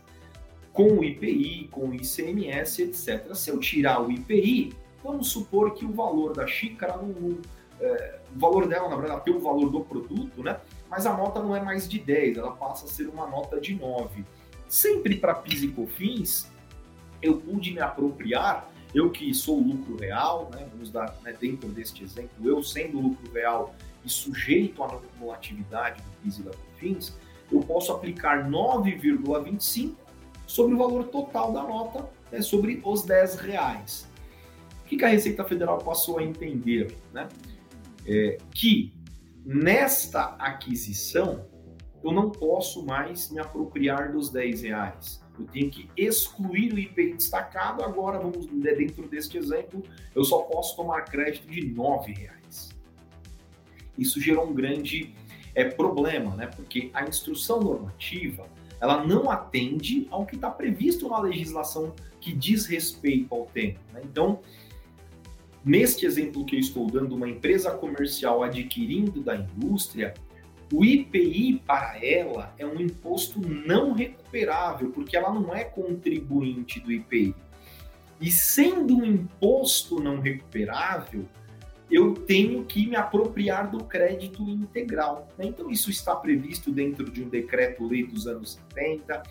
[0.76, 3.34] Com o IPI, com o ICMS, etc.
[3.34, 7.40] Se eu tirar o IPI, Vamos supor que o valor da xícara, no,
[7.80, 10.60] é, o valor dela, na verdade, tem o valor do produto, né?
[10.90, 13.76] Mas a nota não é mais de 10, ela passa a ser uma nota de
[13.76, 14.26] 9.
[14.68, 16.52] Sempre para PIS e COFINS,
[17.22, 20.68] eu pude me apropriar, eu que sou lucro real, né?
[20.72, 26.10] Vamos dar né, dentro deste exemplo, eu sendo lucro real e sujeito à acumulatividade do
[26.24, 27.16] PIS e da COFINS,
[27.52, 29.94] eu posso aplicar 9,25
[30.46, 34.08] sobre o valor total da nota, né, sobre os 10 reais.
[34.82, 36.96] O que a Receita Federal passou a entender?
[37.12, 37.28] Né?
[38.06, 38.94] É, que
[39.44, 41.46] nesta aquisição
[42.04, 45.24] eu não posso mais me apropriar dos 10 reais.
[45.40, 47.84] Eu tenho que excluir o IPI destacado.
[47.84, 52.70] Agora, vamos né, dentro deste exemplo, eu só posso tomar crédito de 9 reais.
[53.98, 55.16] Isso gerou um grande
[55.56, 56.48] é, problema, né?
[56.48, 58.48] Porque a instrução normativa
[58.80, 63.80] ela não atende ao que está previsto na legislação que diz respeito ao tema.
[63.94, 64.02] Né?
[64.04, 64.40] Então,
[65.66, 70.14] Neste exemplo que eu estou dando, uma empresa comercial adquirindo da indústria,
[70.72, 76.92] o IPI para ela é um imposto não recuperável, porque ela não é contribuinte do
[76.92, 77.34] IPI.
[78.22, 81.26] E sendo um imposto não recuperável,
[81.90, 85.28] eu tenho que me apropriar do crédito integral.
[85.38, 85.46] Né?
[85.46, 89.24] Então, isso está previsto dentro de um decreto-lei dos anos 70,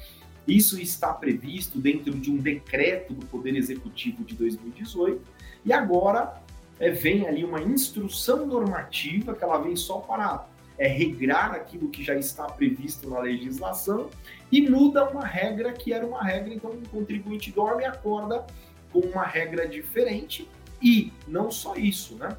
[0.46, 5.20] isso está previsto dentro de um decreto do Poder Executivo de 2018
[5.64, 6.42] e agora
[6.78, 12.04] é, vem ali uma instrução normativa que ela vem só para é, regrar aquilo que
[12.04, 14.10] já está previsto na legislação
[14.52, 18.44] e muda uma regra que era uma regra, então o contribuinte dorme e acorda
[18.92, 20.48] com uma regra diferente
[20.82, 22.36] e não só isso, né?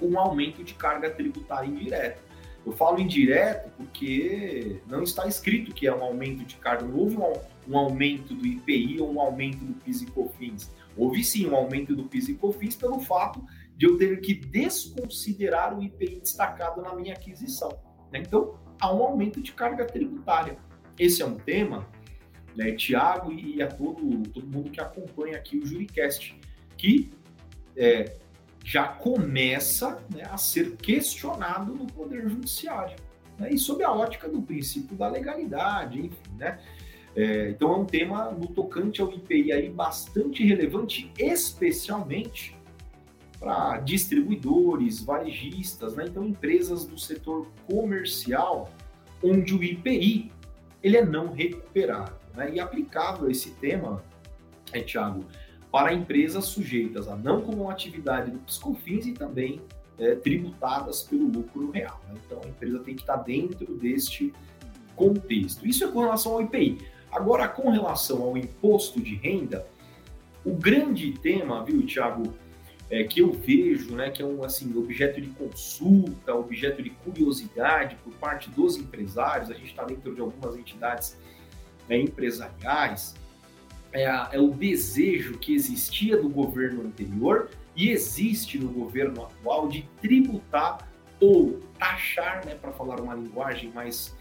[0.00, 2.18] Com um aumento de carga tributária indireta.
[2.66, 7.16] Eu falo indireto porque não está escrito que é um aumento de carga, não houve
[7.16, 7.32] um,
[7.68, 11.94] um aumento do IPI ou um aumento do PIS e COFINS Houve sim um aumento
[11.94, 13.44] do PIS e COFINS pelo fato
[13.76, 17.70] de eu ter que desconsiderar o IPI destacado na minha aquisição.
[18.12, 18.20] Né?
[18.20, 20.58] Então, há um aumento de carga tributária.
[20.98, 21.88] Esse é um tema,
[22.54, 26.38] né, Tiago e a todo, todo mundo que acompanha aqui o Juricast,
[26.76, 27.10] que
[27.76, 28.16] é,
[28.70, 32.96] já começa né, a ser questionado no Poder Judiciário.
[33.36, 36.60] Né, e sob a ótica do princípio da legalidade, enfim, né?
[37.16, 42.56] É, então é um tema no tocante ao IPI aí bastante relevante, especialmente
[43.40, 46.04] para distribuidores, varejistas, né?
[46.06, 48.70] então empresas do setor comercial,
[49.20, 50.30] onde o IPI
[50.80, 52.14] ele é não recuperável.
[52.36, 52.54] Né?
[52.54, 54.04] E aplicável esse tema,
[54.72, 55.24] é, Thiago,
[55.70, 59.60] para empresas sujeitas a não comum atividade do Piscofins e também
[59.98, 62.00] é, tributadas pelo lucro real.
[62.08, 62.14] Né?
[62.26, 64.32] Então a empresa tem que estar dentro deste
[64.96, 65.66] contexto.
[65.66, 66.78] Isso é com relação ao IPI.
[67.12, 69.66] Agora, com relação ao imposto de renda,
[70.44, 72.34] o grande tema, viu, Thiago,
[72.88, 77.96] é, que eu vejo, né, que é um assim, objeto de consulta, objeto de curiosidade
[78.02, 81.16] por parte dos empresários, a gente está dentro de algumas entidades
[81.88, 83.14] né, empresariais,
[83.92, 89.82] é, é, o desejo que existia do governo anterior e existe no governo atual de
[90.00, 90.88] tributar
[91.20, 94.16] ou taxar, né, para falar uma linguagem mais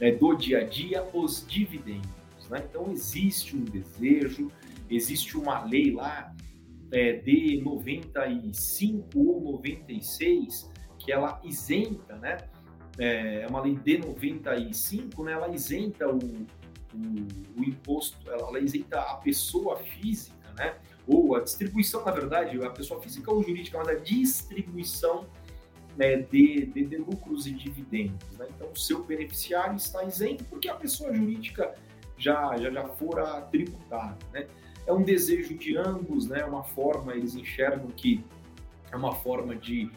[0.00, 2.08] é, do dia a dia, os dividendos.
[2.50, 2.62] Né?
[2.68, 4.50] Então, existe um desejo,
[4.90, 6.34] existe uma lei lá
[6.92, 12.38] é, de 95 ou 96 que ela isenta, né?
[12.96, 15.32] É, é uma lei de 95, né?
[15.32, 16.46] Ela isenta o,
[16.94, 20.76] o, o imposto, ela, ela isenta a pessoa física, né?
[21.06, 25.26] Ou a distribuição, na verdade, a pessoa física ou jurídica, mas a distribuição
[25.96, 28.38] né, de, de, de, lucros e dividendos.
[28.38, 28.46] Né?
[28.54, 31.74] Então, o seu beneficiário está isento porque a pessoa jurídica
[32.16, 34.16] já, já, já fora tributada.
[34.32, 34.46] Né?
[34.86, 36.44] É um desejo de ambos, né?
[36.44, 38.24] uma forma, eles enxergam que
[38.90, 39.90] é uma forma de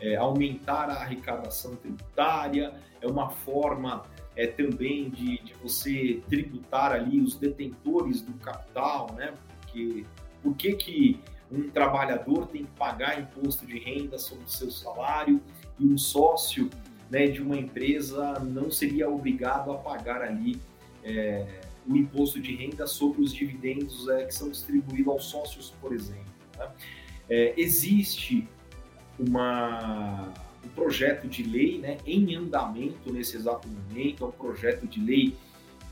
[0.00, 4.04] é, aumentar a arrecadação tributária, é uma forma
[4.36, 9.34] é, também de, de você tributar ali os detentores do capital, né?
[9.60, 10.04] Porque
[10.42, 11.20] por que, que
[11.50, 15.40] um trabalhador tem que pagar imposto de renda sobre o seu salário
[15.78, 16.68] e um sócio
[17.10, 20.60] né, de uma empresa não seria obrigado a pagar ali
[21.02, 25.92] é, o imposto de renda sobre os dividendos é, que são distribuídos aos sócios, por
[25.92, 26.24] exemplo.
[26.58, 26.70] Né?
[27.28, 28.48] É, existe
[29.18, 30.32] uma,
[30.64, 35.36] um projeto de lei né, em andamento nesse exato momento, é um projeto de lei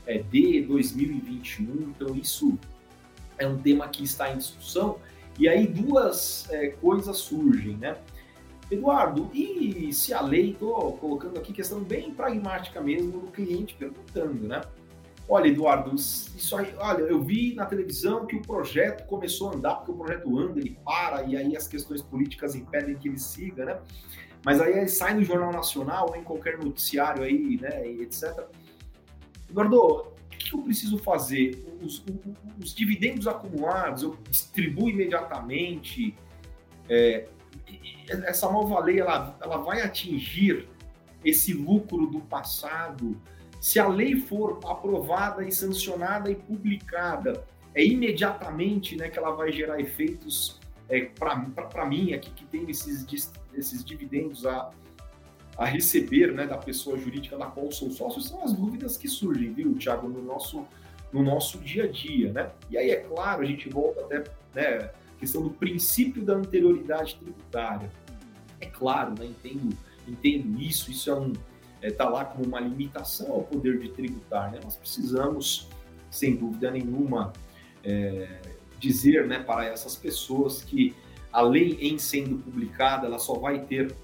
[0.05, 2.57] é, de 2021, então isso
[3.37, 4.97] é um tema que está em discussão,
[5.37, 7.97] e aí duas é, coisas surgem, né?
[8.69, 14.47] Eduardo, e se a lei, estou colocando aqui questão bem pragmática mesmo do cliente perguntando,
[14.47, 14.61] né?
[15.27, 19.75] Olha, Eduardo, isso aí, olha, eu vi na televisão que o projeto começou a andar,
[19.75, 23.65] porque o projeto anda, ele para, e aí as questões políticas impedem que ele siga,
[23.65, 23.79] né?
[24.43, 28.45] Mas aí sai no Jornal Nacional, ou em qualquer noticiário aí, né, etc.
[29.49, 31.63] Eduardo, o que eu preciso fazer?
[31.81, 32.05] Os, os,
[32.61, 36.15] os dividendos acumulados, eu distribuo imediatamente?
[36.89, 37.27] É,
[38.07, 40.67] essa nova lei, ela, ela vai atingir
[41.23, 43.19] esse lucro do passado?
[43.61, 49.51] Se a lei for aprovada e sancionada e publicada, é imediatamente né, que ela vai
[49.51, 50.59] gerar efeitos
[50.93, 54.71] é, para mim aqui que tem esses, esses dividendos a,
[55.57, 59.51] a receber né, da pessoa jurídica da qual sou sócio, são as dúvidas que surgem,
[59.51, 60.67] viu, Tiago, no nosso,
[61.11, 62.31] no nosso dia a dia.
[62.31, 62.51] Né?
[62.69, 67.89] E aí, é claro, a gente volta até né, questão do princípio da anterioridade tributária.
[68.59, 69.75] É claro, né, entendo,
[70.07, 71.33] entendo isso, isso é um,
[71.81, 74.51] está é, lá como uma limitação ao poder de tributar.
[74.51, 74.59] Né?
[74.63, 75.67] Nós precisamos,
[76.11, 77.33] sem dúvida nenhuma,
[77.83, 78.39] é,
[78.83, 80.93] dizer né, para essas pessoas que
[81.31, 83.95] a lei, em sendo publicada, ela só vai ter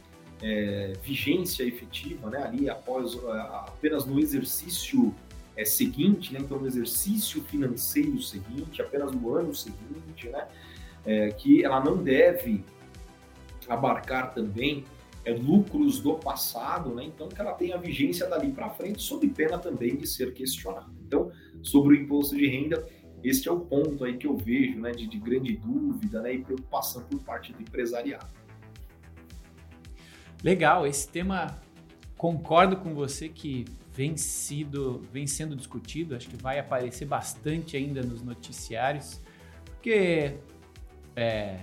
[0.41, 3.19] é, vigência efetiva né, ali após
[3.67, 5.13] apenas no exercício
[5.57, 10.47] é, seguinte, né, então no exercício financeiro seguinte, apenas no ano seguinte, né,
[11.05, 12.63] é, que ela não deve
[13.67, 14.85] abarcar também
[15.25, 17.03] é, lucros do passado, né?
[17.03, 20.89] então que ela tenha vigência dali para frente, sob pena também de ser questionada.
[21.05, 22.87] Então, sobre o imposto de renda,
[23.23, 26.39] este é o ponto aí que eu vejo né, de, de grande dúvida né, e
[26.39, 28.27] preocupação por parte do empresariado.
[30.43, 31.58] Legal, esse tema
[32.17, 38.01] concordo com você que vem, sido, vem sendo discutido, acho que vai aparecer bastante ainda
[38.01, 39.19] nos noticiários,
[39.65, 40.36] porque
[41.15, 41.60] é,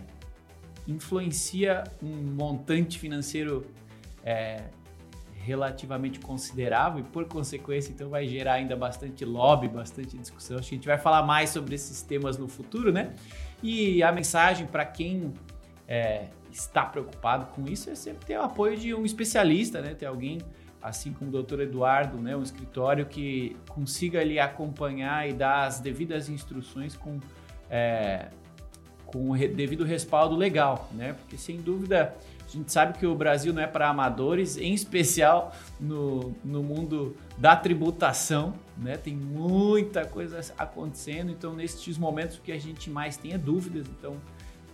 [0.87, 3.67] influencia um montante financeiro
[4.23, 4.65] é,
[5.47, 10.59] relativamente considerável e, por consequência, então vai gerar ainda bastante lobby, bastante discussão.
[10.59, 13.15] Acho que a gente vai falar mais sobre esses temas no futuro, né?
[13.63, 15.33] E a mensagem para quem
[15.87, 19.95] é, está preocupado com isso é sempre ter o apoio de um especialista, né?
[19.95, 20.39] Ter alguém
[20.83, 25.81] assim como o doutor Eduardo, né, um escritório que consiga ali acompanhar e dar as
[25.81, 27.19] devidas instruções com,
[27.69, 28.29] é,
[29.05, 31.15] com o devido respaldo legal, né?
[31.15, 32.15] Porque sem dúvida
[32.47, 37.17] a gente sabe que o Brasil não é para amadores, em especial no, no mundo
[37.37, 38.97] da tributação, né?
[38.97, 44.17] Tem muita coisa acontecendo, então nesses momentos que a gente mais tem é dúvidas, então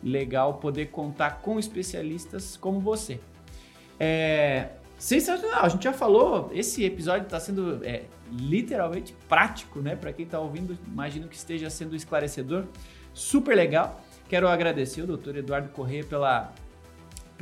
[0.02, 3.20] legal poder contar com especialistas como você.
[3.98, 9.96] É, sensacional, a gente já falou, esse episódio está sendo é, literalmente prático, né?
[9.96, 12.64] Para quem está ouvindo, imagino que esteja sendo esclarecedor,
[13.14, 14.00] super legal.
[14.28, 16.52] Quero agradecer o doutor Eduardo Corrêa pela,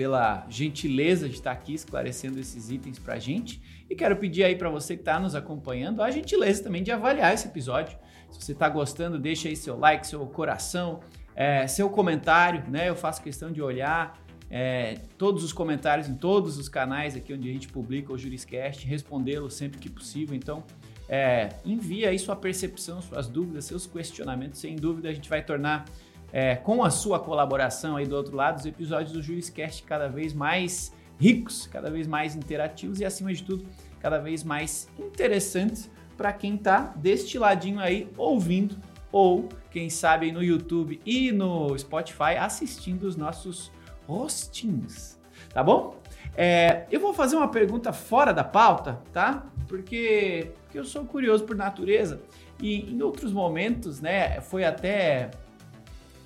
[0.01, 3.61] pela gentileza de estar aqui esclarecendo esses itens para a gente.
[3.87, 7.35] E quero pedir aí para você que está nos acompanhando a gentileza também de avaliar
[7.35, 7.99] esse episódio.
[8.31, 11.01] Se você está gostando, deixa aí seu like, seu coração,
[11.37, 12.89] é, seu comentário, né?
[12.89, 14.19] Eu faço questão de olhar
[14.51, 18.87] é, todos os comentários em todos os canais aqui onde a gente publica o Juriscast,
[18.87, 20.35] respondê-los sempre que possível.
[20.35, 20.65] Então,
[21.11, 24.61] é, envia aí sua percepção, suas dúvidas, seus questionamentos.
[24.61, 25.85] Sem dúvida, a gente vai tornar,
[26.33, 30.33] é, com a sua colaboração aí do outro lado, os episódios do Juriscast cada vez
[30.33, 33.67] mais ricos, cada vez mais interativos e, acima de tudo,
[34.01, 38.77] cada vez mais interessantes para quem está deste ladinho aí ouvindo
[39.13, 43.73] ou, quem sabe, no YouTube e no Spotify assistindo os nossos
[44.07, 45.19] hostings,
[45.53, 45.97] tá bom?
[46.37, 49.47] É, eu vou fazer uma pergunta fora da pauta, tá?
[49.67, 52.21] Porque, porque eu sou curioso por natureza
[52.63, 55.31] e em outros momentos, né, foi até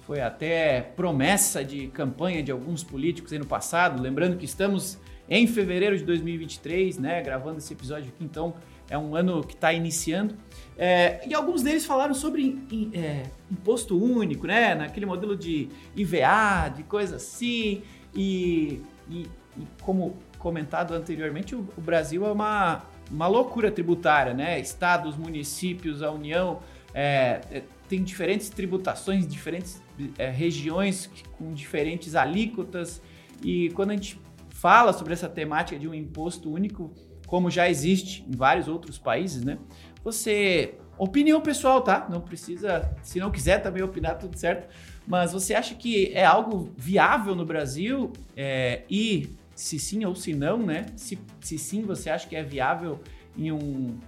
[0.06, 5.46] foi até promessa de campanha de alguns políticos aí no passado, lembrando que estamos em
[5.46, 8.54] fevereiro de 2023, né, gravando esse episódio aqui, então
[8.88, 10.34] é um ano que está iniciando.
[10.76, 12.58] É, e alguns deles falaram sobre
[12.92, 14.74] é, imposto único, né?
[14.74, 17.82] Naquele modelo de IVA, de coisa assim.
[18.14, 24.60] E, e, e como comentado anteriormente, o, o, Brasil é uma, uma loucura tributária, né?
[24.60, 26.60] Estados, municípios, a União
[26.92, 29.82] é, é tem diferentes tributações, diferentes
[30.18, 33.00] é, regiões com diferentes alíquotas.
[33.42, 36.92] E quando a gente fala sobre essa temática de um imposto único,
[37.26, 39.58] como já existe em vários outros países, né?
[40.02, 40.74] Você.
[40.96, 42.06] Opinião pessoal, tá?
[42.08, 42.88] Não precisa.
[43.02, 44.72] Se não quiser também opinar, tudo certo.
[45.06, 48.12] Mas você acha que é algo viável no Brasil?
[48.36, 50.86] É, e se sim ou se não, né?
[50.94, 53.00] Se, se sim, você acha que é viável
[53.36, 53.98] em um,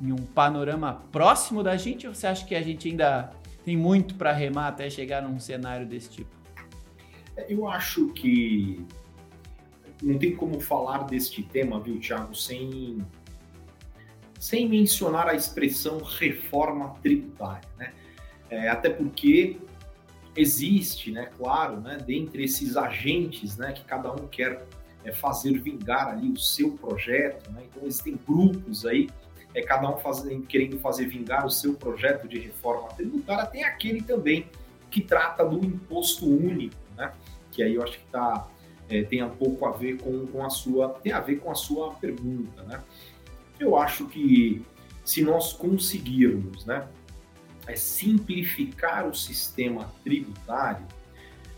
[0.00, 2.08] em um panorama próximo da gente?
[2.08, 3.30] Ou você acha que a gente ainda
[3.64, 6.30] tem muito para remar até chegar num cenário desse tipo?
[7.48, 8.84] Eu acho que
[10.02, 12.98] não tem como falar deste tema, viu, Thiago, sem,
[14.38, 17.92] sem mencionar a expressão reforma tributária, né?
[18.50, 19.58] É, até porque
[20.36, 24.66] existe, né, claro, né, dentre esses agentes, né, que cada um quer
[25.04, 27.62] é, fazer vingar ali o seu projeto, né?
[27.64, 29.08] Então existem grupos aí,
[29.54, 33.46] é cada um fazendo, querendo fazer vingar o seu projeto de reforma tributária.
[33.46, 34.46] Tem aquele também
[34.90, 37.12] que trata do imposto único, né?
[37.50, 38.48] Que aí eu acho que está
[38.88, 41.54] é, tem um pouco a ver com, com a sua tem a ver com a
[41.54, 42.82] sua pergunta, né?
[43.58, 44.62] Eu acho que
[45.04, 46.86] se nós conseguirmos, né,
[47.66, 50.86] é, simplificar o sistema tributário,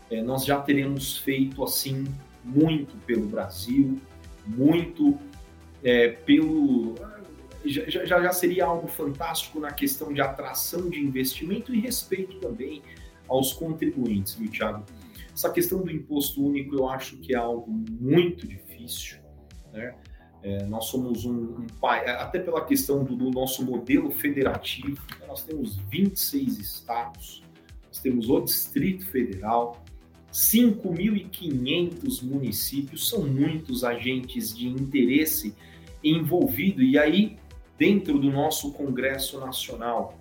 [0.09, 2.05] é, nós já teremos feito assim
[2.43, 3.99] muito pelo Brasil,
[4.45, 5.17] muito
[5.83, 6.95] é, pelo
[7.65, 12.81] já, já, já seria algo fantástico na questão de atração de investimento e respeito também
[13.27, 14.85] aos contribuintes, viu, Thiago?
[15.33, 19.17] Essa questão do imposto único eu acho que é algo muito difícil,
[19.73, 19.95] né?
[20.45, 25.25] É, nós somos um, um pai, até pela questão do, do nosso modelo federativo, né?
[25.27, 27.43] nós temos 26 estados,
[27.87, 29.83] nós temos o Distrito Federal,
[30.31, 35.55] 5.500 municípios, são muitos agentes de interesse
[36.03, 37.37] envolvido, e aí,
[37.77, 40.17] dentro do nosso Congresso Nacional,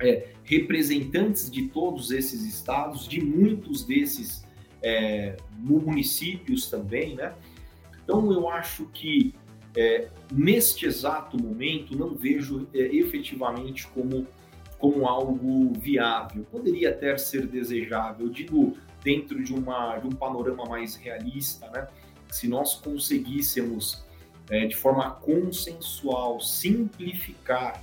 [0.00, 4.44] é, representantes de todos esses estados, de muitos desses
[4.82, 7.34] é, municípios também, né?
[8.02, 9.34] Então eu acho que
[9.76, 14.26] é, neste exato momento não vejo é, efetivamente como
[14.78, 16.42] como algo viável.
[16.50, 21.86] Poderia até ser desejável, digo dentro de uma de um panorama mais realista, né?
[22.30, 24.02] Se nós conseguíssemos
[24.50, 27.82] é, de forma consensual simplificar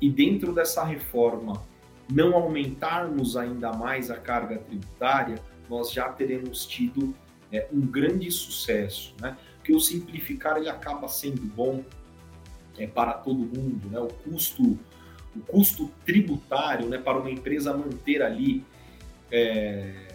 [0.00, 1.62] e dentro dessa reforma
[2.10, 5.36] não aumentarmos ainda mais a carga tributária,
[5.68, 7.14] nós já teremos tido
[7.50, 9.36] é, um grande sucesso, né?
[9.56, 11.82] Porque o simplificar ele acaba sendo bom
[12.76, 13.98] é, para todo mundo, né?
[14.00, 14.78] O custo,
[15.34, 18.62] o custo tributário, né, para uma empresa manter ali
[19.30, 20.08] é,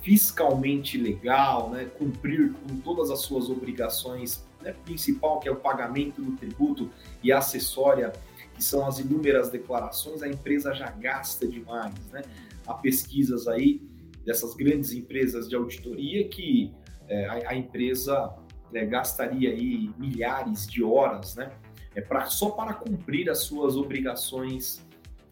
[0.00, 6.22] fiscalmente legal, né, cumprir com todas as suas obrigações né, principal, que é o pagamento
[6.22, 6.90] do tributo
[7.22, 8.12] e acessória,
[8.54, 11.94] que são as inúmeras declarações, a empresa já gasta demais.
[12.10, 12.22] Né?
[12.66, 13.82] Há pesquisas aí
[14.24, 16.72] dessas grandes empresas de auditoria que
[17.08, 18.34] é, a, a, empresa
[18.72, 21.52] é, gastaria aí milhares de horas né,
[21.94, 24.82] é, pra, só para cumprir as suas obrigações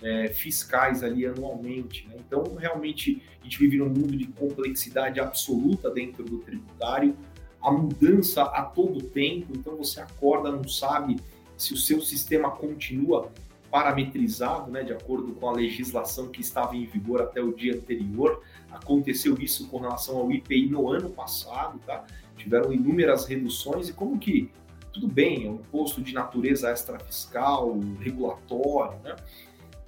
[0.02, 2.06] é, fiscais ali anualmente.
[2.08, 2.16] Né?
[2.18, 7.16] Então, realmente, a gente vive num mundo de complexidade absoluta dentro do tributário,
[7.62, 11.16] a mudança a todo tempo, então você acorda, não sabe
[11.56, 13.30] se o seu sistema continua
[13.70, 18.42] parametrizado, né, de acordo com a legislação que estava em vigor até o dia anterior.
[18.70, 22.04] Aconteceu isso com relação ao IPI no ano passado, tá?
[22.36, 24.50] Tiveram inúmeras reduções e como que
[24.92, 29.16] tudo bem, é um imposto de natureza extrafiscal, regulatório, né?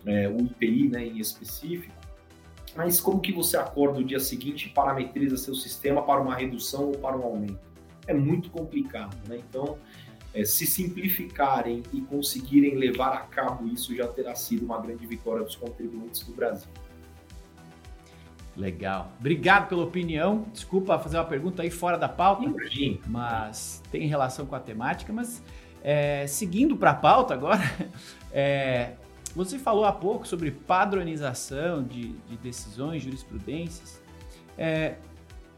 [0.06, 1.94] é, o IPI né, em específico,
[2.76, 6.86] mas como que você acorda o dia seguinte e parametriza seu sistema para uma redução
[6.86, 7.60] ou para um aumento?
[8.06, 9.40] É muito complicado, né?
[9.48, 9.78] Então,
[10.34, 15.44] é, se simplificarem e conseguirem levar a cabo isso, já terá sido uma grande vitória
[15.44, 16.68] dos contribuintes do Brasil.
[18.56, 19.12] Legal.
[19.18, 20.46] Obrigado pela opinião.
[20.52, 22.98] Desculpa fazer uma pergunta aí fora da pauta, Imagina.
[23.06, 25.12] mas tem relação com a temática.
[25.12, 25.42] Mas
[25.82, 27.60] é, seguindo para a pauta agora,
[28.32, 28.92] é,
[29.34, 34.00] você falou há pouco sobre padronização de, de decisões, jurisprudências.
[34.56, 34.96] É,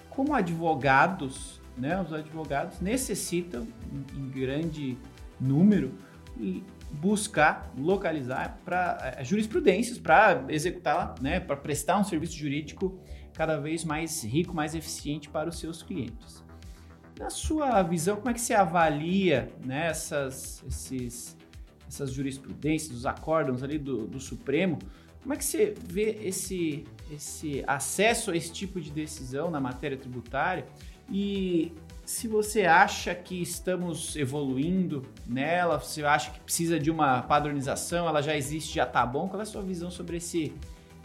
[0.09, 3.67] como advogados, né, os advogados necessitam,
[4.15, 4.97] em, grande
[5.39, 5.93] número,
[6.91, 12.99] buscar, localizar para é, jurisprudências para executá-la, né, para prestar um serviço jurídico
[13.35, 16.43] cada vez mais rico, mais eficiente para os seus clientes.
[17.19, 21.36] Na sua visão, como é que você avalia né, essas, esses
[21.97, 24.79] essas jurisprudências, os acórdãos ali do, do Supremo,
[25.23, 29.97] como é que você vê esse, esse acesso a esse tipo de decisão na matéria
[29.97, 30.67] tributária
[31.11, 31.73] e
[32.05, 38.23] se você acha que estamos evoluindo nela, você acha que precisa de uma padronização, ela
[38.23, 40.53] já existe, já está bom, qual é a sua visão sobre esse,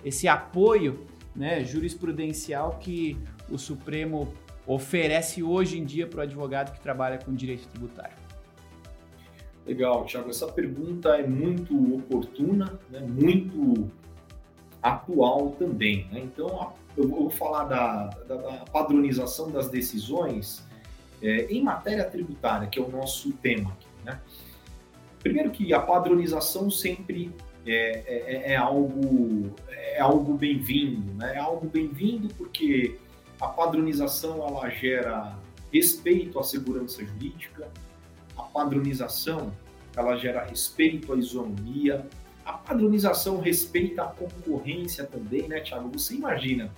[0.05, 3.17] esse apoio né, jurisprudencial que
[3.49, 4.31] o Supremo
[4.67, 8.20] oferece hoje em dia para o advogado que trabalha com direito tributário?
[9.71, 10.29] Legal, Thiago.
[10.29, 12.99] Essa pergunta é muito oportuna, né?
[12.99, 13.89] muito
[14.83, 16.07] atual também.
[16.11, 16.19] Né?
[16.25, 20.67] Então, eu vou falar da, da, da padronização das decisões
[21.21, 23.87] é, em matéria tributária, que é o nosso tema aqui.
[24.03, 24.19] Né?
[25.19, 27.33] Primeiro que a padronização sempre
[27.65, 31.13] é, é, é algo, é algo bem-vindo.
[31.13, 31.35] Né?
[31.35, 32.97] É algo bem-vindo porque
[33.39, 35.33] a padronização ela gera
[35.71, 37.71] respeito à segurança jurídica,
[38.41, 39.51] a padronização
[39.95, 42.07] ela gera respeito à isonomia,
[42.45, 45.89] a padronização respeita a concorrência também, né, Thiago?
[45.91, 46.73] Você imagina,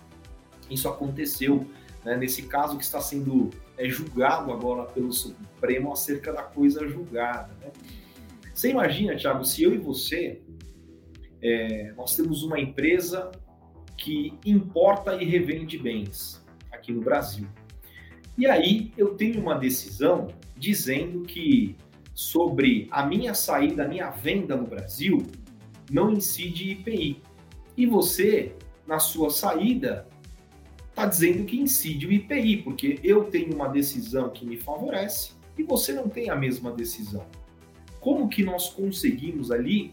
[0.70, 1.66] isso aconteceu
[2.04, 7.54] né, nesse caso que está sendo é, julgado agora pelo Supremo acerca da coisa julgada.
[7.62, 7.72] Né?
[8.54, 10.42] Você imagina, Thiago, se eu e você,
[11.42, 13.32] é, nós temos uma empresa
[13.98, 17.48] que importa e revende bens aqui no Brasil.
[18.38, 20.28] E aí eu tenho uma decisão
[20.58, 21.76] dizendo que
[22.14, 25.24] sobre a minha saída, a minha venda no Brasil,
[25.92, 27.22] não incide IPI.
[27.76, 28.56] E você,
[28.88, 30.08] na sua saída,
[30.90, 35.64] está dizendo que incide o IPI, porque eu tenho uma decisão que me favorece e
[35.64, 37.26] você não tem a mesma decisão.
[38.00, 39.92] Como que nós conseguimos ali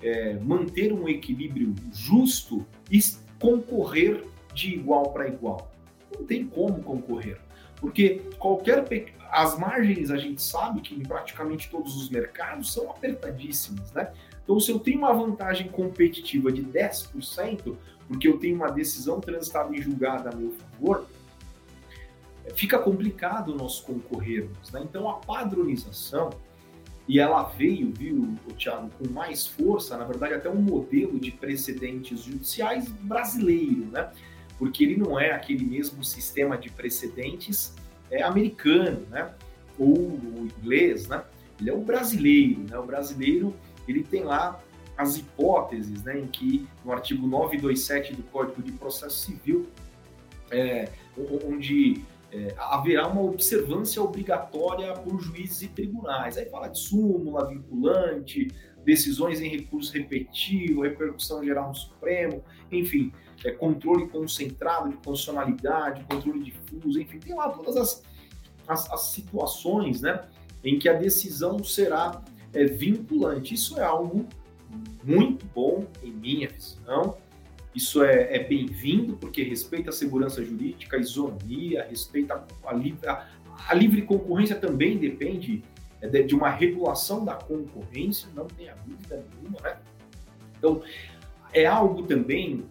[0.00, 3.00] é, manter um equilíbrio justo e
[3.40, 4.24] concorrer
[4.54, 5.72] de igual para igual?
[6.16, 7.40] Não tem como concorrer.
[7.80, 9.12] Porque qualquer pe...
[9.30, 14.12] as margens a gente sabe que em praticamente todos os mercados são apertadíssimas, né?
[14.42, 19.74] Então, se eu tenho uma vantagem competitiva de 10%, porque eu tenho uma decisão transitada
[19.76, 21.04] em julgada a meu favor,
[22.54, 24.70] fica complicado nós concorrermos.
[24.70, 24.82] Né?
[24.84, 26.30] Então, a padronização,
[27.08, 32.22] e ela veio, viu, Thiago, com mais força, na verdade, até um modelo de precedentes
[32.22, 34.10] judiciais brasileiro, né?
[34.58, 37.74] Porque ele não é aquele mesmo sistema de precedentes
[38.10, 39.32] é, americano, né?
[39.78, 41.22] Ou o inglês, né?
[41.60, 42.78] Ele é o brasileiro, né?
[42.78, 43.54] O brasileiro,
[43.86, 44.60] ele tem lá
[44.96, 49.66] as hipóteses, né, em que no artigo 927 do Código de Processo Civil,
[50.50, 50.88] é,
[51.44, 52.02] onde
[52.32, 56.36] é, haverá uma observância obrigatória por juízes e tribunais.
[56.36, 58.48] Aí fala de súmula, vinculante,
[58.84, 63.12] decisões em recurso repetido, repercussão geral no Supremo, enfim,
[63.44, 68.02] é, controle concentrado de constitucionalidade, controle difuso, enfim, tem lá todas as,
[68.66, 70.24] as, as situações né,
[70.62, 72.22] em que a decisão será
[72.52, 73.54] é, vinculante.
[73.54, 74.26] Isso é algo
[75.02, 77.16] muito bom, em minha visão.
[77.76, 83.26] Isso é, é bem-vindo, porque respeita a segurança jurídica, a isonomia, respeita a, a,
[83.68, 85.62] a livre concorrência também depende
[86.00, 89.76] é, de uma regulação da concorrência, não tenha dúvida nenhuma, né?
[90.56, 90.80] Então,
[91.52, 92.64] é algo também,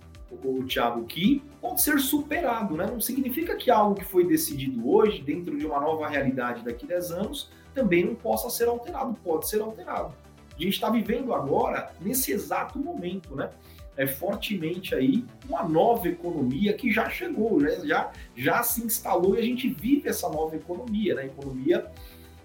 [0.43, 2.87] o Thiago, que pode ser superado, né?
[2.87, 6.89] Não significa que algo que foi decidido hoje, dentro de uma nova realidade daqui a
[6.89, 10.15] 10 anos, também não possa ser alterado, pode ser alterado.
[10.57, 13.51] A gente está vivendo agora, nesse exato momento, né?
[13.97, 17.79] É, fortemente aí uma nova economia que já chegou, né?
[17.85, 21.27] já, já se instalou e a gente vive essa nova economia, né?
[21.27, 21.89] Economia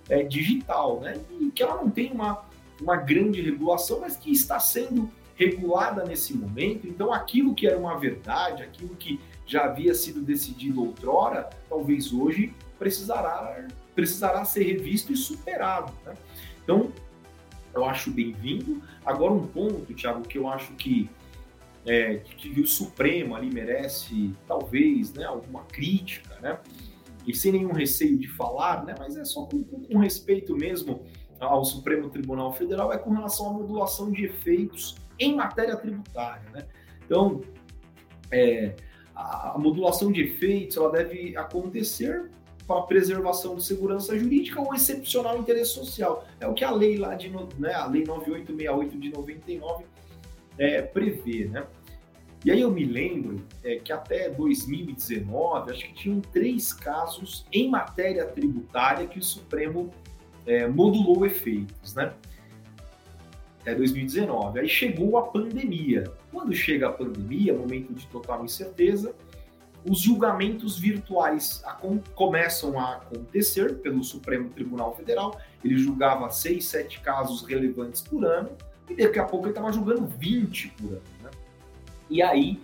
[0.09, 1.21] é, digital, né?
[1.41, 2.45] E que ela não tem uma,
[2.81, 6.87] uma grande regulação, mas que está sendo regulada nesse momento.
[6.87, 12.55] Então, aquilo que era uma verdade, aquilo que já havia sido decidido outrora, talvez hoje
[12.79, 15.93] precisará, precisará ser revisto e superado.
[16.05, 16.15] Né?
[16.63, 16.93] Então,
[17.75, 18.83] eu acho bem-vindo.
[19.05, 21.09] Agora, um ponto, Tiago, que eu acho que,
[21.87, 26.59] é, que o Supremo ali merece, talvez, né, alguma crítica, né?
[27.27, 31.03] e sem nenhum receio de falar, né, mas é só com, com, respeito mesmo
[31.39, 36.49] ao Supremo Tribunal Federal, é com relação à modulação de efeitos em matéria tributária.
[36.51, 36.67] Né?
[37.05, 37.41] Então,
[38.31, 38.75] é,
[39.15, 42.31] a, a modulação de efeitos ela deve acontecer
[42.67, 46.25] para preservação de segurança jurídica ou excepcional interesse social.
[46.39, 47.29] É o que a lei lá de
[47.59, 49.85] né, a lei 9868 de 99
[50.61, 51.67] é, prevê, né?
[52.45, 57.69] E aí eu me lembro é, que até 2019, acho que tinham três casos em
[57.69, 59.91] matéria tributária que o Supremo
[60.47, 62.13] é, modulou efeitos, né?
[63.63, 64.61] Até 2019.
[64.61, 66.13] Aí chegou a pandemia.
[66.31, 69.15] Quando chega a pandemia, momento de total incerteza,
[69.89, 71.63] os julgamentos virtuais
[72.15, 75.39] começam a acontecer pelo Supremo Tribunal Federal.
[75.65, 78.51] Ele julgava seis, sete casos relevantes por ano,
[78.91, 81.03] e daqui a pouco ele estava julgando 20 por ano.
[82.11, 82.61] E aí,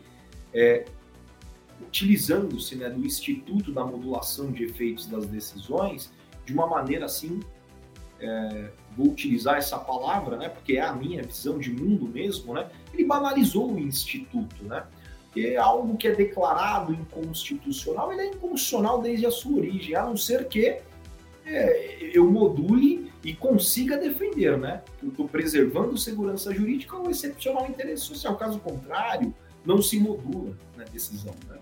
[0.53, 0.85] é,
[1.81, 6.13] utilizando-se né, do Instituto da Modulação de Efeitos das Decisões,
[6.45, 7.41] de uma maneira assim,
[8.21, 12.69] é, vou utilizar essa palavra, né, porque é a minha visão de mundo mesmo, né,
[12.93, 14.85] ele banalizou o Instituto, né,
[15.25, 20.05] porque é algo que é declarado inconstitucional, ele é inconstitucional desde a sua origem, a
[20.05, 20.81] não ser que
[21.47, 24.83] é, eu module e consiga defender, né?
[25.03, 28.37] Eu estou preservando segurança jurídica ou excepcional interesse social.
[28.37, 29.33] Caso contrário,
[29.65, 31.59] não se modula na decisão né,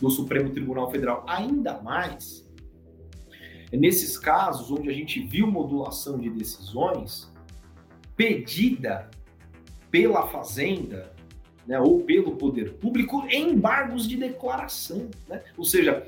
[0.00, 1.24] do Supremo Tribunal Federal.
[1.28, 2.46] Ainda mais
[3.72, 7.30] nesses casos onde a gente viu modulação de decisões
[8.16, 9.10] pedida
[9.90, 11.12] pela Fazenda
[11.66, 15.08] né, ou pelo poder público em embargos de declaração.
[15.28, 15.42] Né?
[15.56, 16.06] Ou seja,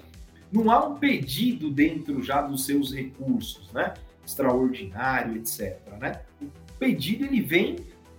[0.51, 3.95] não há um pedido dentro já dos seus recursos, né?
[4.25, 5.79] extraordinário, etc.
[5.99, 6.21] Né?
[6.41, 7.77] O pedido ele vem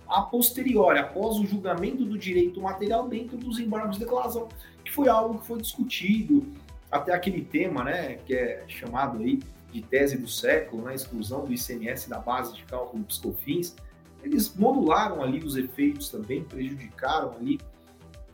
[0.08, 4.48] a posteriori, após o julgamento do direito material dentro dos embargos de declaração,
[4.84, 6.44] que foi algo que foi discutido
[6.90, 9.40] até aquele tema, né, que é chamado aí
[9.72, 13.76] de tese do século, né, exclusão do ICMS da base de cálculo dos COFINS,
[14.24, 17.60] eles modularam ali os efeitos também, prejudicaram ali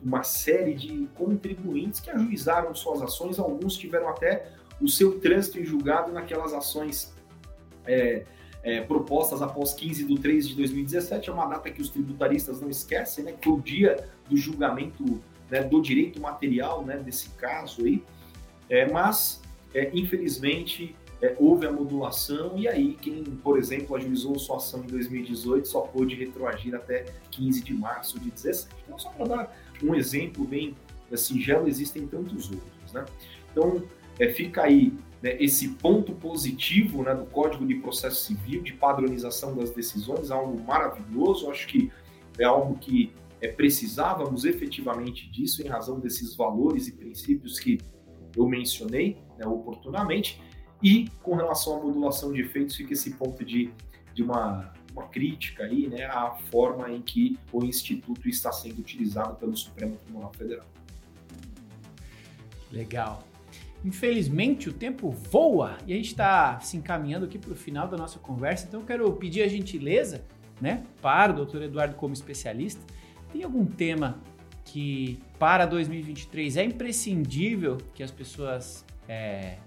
[0.02, 5.64] uma série de contribuintes que ajuizaram suas ações, alguns tiveram até o seu trânsito em
[5.64, 7.14] julgado naquelas ações
[7.86, 8.24] é,
[8.62, 12.68] é, propostas após 15 de 3 de 2017, é uma data que os tributaristas não
[12.68, 17.84] esquecem, né, que foi o dia do julgamento né, do direito material né, desse caso
[17.84, 18.02] aí,
[18.68, 19.40] é, mas
[19.74, 22.52] é, infelizmente é, houve a modulação.
[22.56, 27.62] E aí quem, por exemplo, ajuizou sua ação em 2018 só pôde retroagir até 15
[27.62, 28.74] de março de 2017.
[28.84, 30.74] Então, só para dar um exemplo bem
[31.14, 32.92] singelo, existem tantos outros.
[32.92, 33.04] Né?
[33.52, 33.82] Então,
[34.18, 39.54] é, fica aí né, esse ponto positivo né, do Código de Processo Civil, de padronização
[39.54, 41.90] das decisões, algo maravilhoso, acho que
[42.38, 47.78] é algo que é, precisávamos efetivamente disso em razão desses valores e princípios que
[48.36, 50.40] eu mencionei né, oportunamente,
[50.82, 53.70] e com relação à modulação de efeitos, fica esse ponto de,
[54.14, 59.36] de uma, uma crítica aí, né, à forma em que o Instituto está sendo utilizado
[59.36, 60.66] pelo Supremo Tribunal Federal.
[62.72, 63.22] Legal.
[63.84, 67.96] Infelizmente, o tempo voa e a gente está se encaminhando aqui para o final da
[67.96, 70.24] nossa conversa, então eu quero pedir a gentileza
[70.60, 72.82] né, para o doutor Eduardo como especialista.
[73.30, 74.18] Tem algum tema
[74.64, 79.58] que para 2023 é imprescindível que as pessoas é,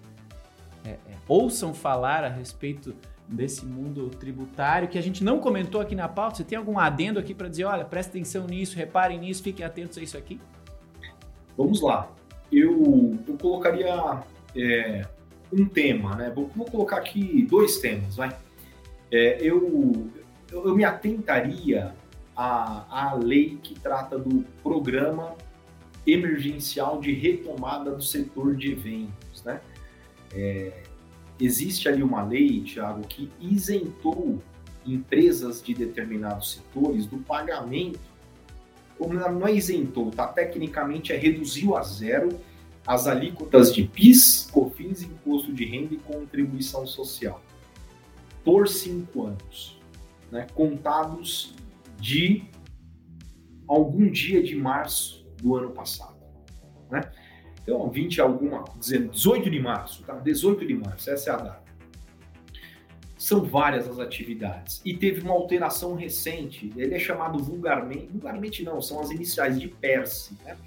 [0.83, 2.95] é, é, ouçam falar a respeito
[3.29, 6.37] desse mundo tributário que a gente não comentou aqui na pauta?
[6.37, 9.97] Você tem algum adendo aqui para dizer, olha, presta atenção nisso, reparem nisso, fiquem atentos
[9.97, 10.39] a isso aqui?
[11.55, 12.09] Vamos lá
[12.51, 14.23] eu, eu colocaria
[14.55, 15.05] é,
[15.51, 16.31] um tema, né?
[16.33, 18.35] Vou, vou, colocar aqui dois temas, vai.
[19.11, 20.09] É, eu,
[20.51, 21.93] eu, me atentaria
[22.35, 25.35] à, à lei que trata do programa
[26.05, 29.61] emergencial de retomada do setor de eventos, né?
[30.33, 30.83] É,
[31.39, 34.41] existe ali uma lei, Thiago, que isentou
[34.85, 37.99] empresas de determinados setores do pagamento,
[38.97, 40.27] ou não é isentou, tá?
[40.27, 42.37] Tecnicamente é reduziu a zero
[42.85, 47.41] as alíquotas de PIS, COFINS, Imposto de Renda e Contribuição Social
[48.43, 49.79] por cinco anos,
[50.31, 50.47] né?
[50.55, 51.53] contados
[51.99, 52.45] de
[53.67, 56.17] algum dia de março do ano passado.
[56.89, 57.11] Né?
[57.63, 60.13] Então, 20 alguma, 18 de março, tá?
[60.15, 61.69] 18 de março, essa é a data.
[63.17, 64.81] São várias as atividades.
[64.85, 69.67] E teve uma alteração recente, ele é chamado vulgarmente, vulgarmente não, são as iniciais de
[69.67, 70.37] PERSE.
[70.45, 70.57] Né?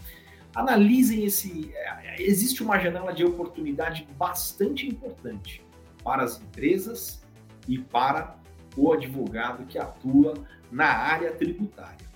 [0.55, 1.73] Analisem esse.
[1.75, 5.65] É, existe uma janela de oportunidade bastante importante
[6.05, 7.23] para as empresas
[7.67, 8.37] e para
[8.77, 10.35] o advogado que atua
[10.71, 12.12] na área tributária.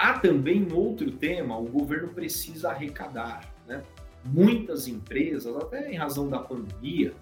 [0.00, 3.52] Há também outro tema, o governo precisa arrecadar.
[3.68, 3.82] Né?
[4.24, 7.12] Muitas empresas, até em razão da pandemia,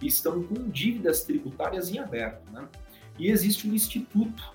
[0.00, 2.48] estão com dívidas tributárias em aberto.
[2.52, 2.68] Né?
[3.18, 4.54] E existe o Instituto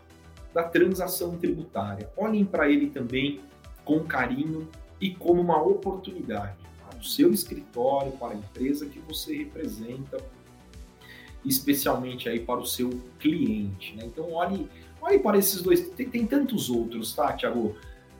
[0.53, 2.09] da Transação Tributária.
[2.15, 3.41] Olhem para ele também
[3.84, 4.70] com carinho
[5.01, 10.24] e como uma oportunidade para o seu escritório, para a empresa que você representa,
[11.43, 13.93] especialmente aí para o seu cliente.
[13.93, 14.05] Né?
[14.05, 14.70] Então, olhe
[15.07, 17.77] Olhe para esses dois, tem, tem tantos outros, tá, Tiago?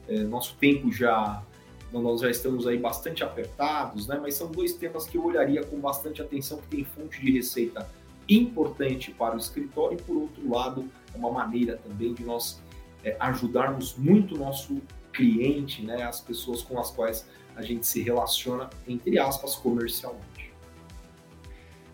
[0.08, 1.44] É, nosso tempo já,
[1.92, 4.18] nós já estamos aí bastante apertados, né?
[4.22, 7.86] Mas são dois temas que eu olharia com bastante atenção, que tem fonte de receita
[8.30, 12.62] importante para o escritório e, por outro lado, é uma maneira também de nós
[13.04, 14.82] é, ajudarmos muito o nosso
[15.12, 16.04] cliente, né?
[16.04, 20.54] As pessoas com as quais a gente se relaciona, entre aspas, comercialmente.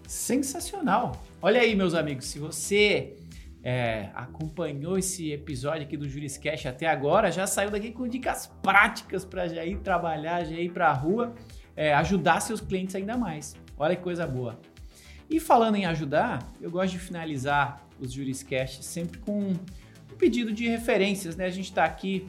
[0.07, 1.19] Sensacional!
[1.41, 3.17] Olha aí, meus amigos, se você
[3.63, 9.23] é, acompanhou esse episódio aqui do Juriscast até agora, já saiu daqui com dicas práticas
[9.23, 11.33] para já ir trabalhar, já ir para a rua,
[11.75, 13.55] é, ajudar seus clientes ainda mais.
[13.77, 14.59] Olha que coisa boa.
[15.29, 19.55] E falando em ajudar, eu gosto de finalizar os Juriscast sempre com um
[20.17, 21.45] pedido de referências, né?
[21.45, 22.27] A gente está aqui,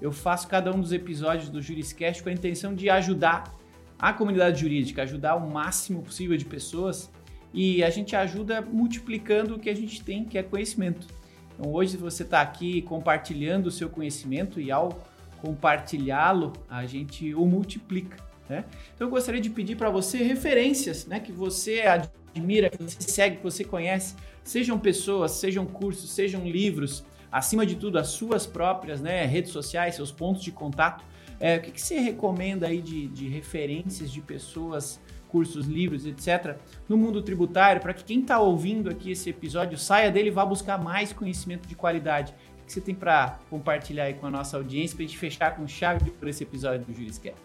[0.00, 3.52] eu faço cada um dos episódios do Juriscast com a intenção de ajudar
[3.98, 7.10] a comunidade jurídica, ajudar o máximo possível de pessoas
[7.56, 11.06] e a gente ajuda multiplicando o que a gente tem, que é conhecimento.
[11.54, 15.02] Então hoje você está aqui compartilhando o seu conhecimento e ao
[15.40, 18.22] compartilhá-lo a gente o multiplica.
[18.46, 18.62] Né?
[18.94, 23.36] Então eu gostaria de pedir para você referências né, que você admira, que você segue,
[23.38, 29.00] que você conhece, sejam pessoas, sejam cursos, sejam livros, acima de tudo as suas próprias
[29.00, 31.02] né, redes sociais, seus pontos de contato.
[31.40, 36.56] É, o que, que você recomenda aí de, de referências de pessoas cursos, livros, etc.,
[36.88, 40.44] no mundo tributário, para que quem está ouvindo aqui esse episódio saia dele e vá
[40.44, 42.34] buscar mais conhecimento de qualidade.
[42.62, 45.56] O que você tem para compartilhar aí com a nossa audiência para a gente fechar
[45.56, 47.38] com chave por esse episódio do Juriscast?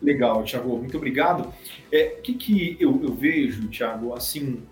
[0.00, 1.52] Legal, Thiago, muito obrigado.
[1.90, 4.62] É, o que, que eu, eu vejo, Thiago, assim,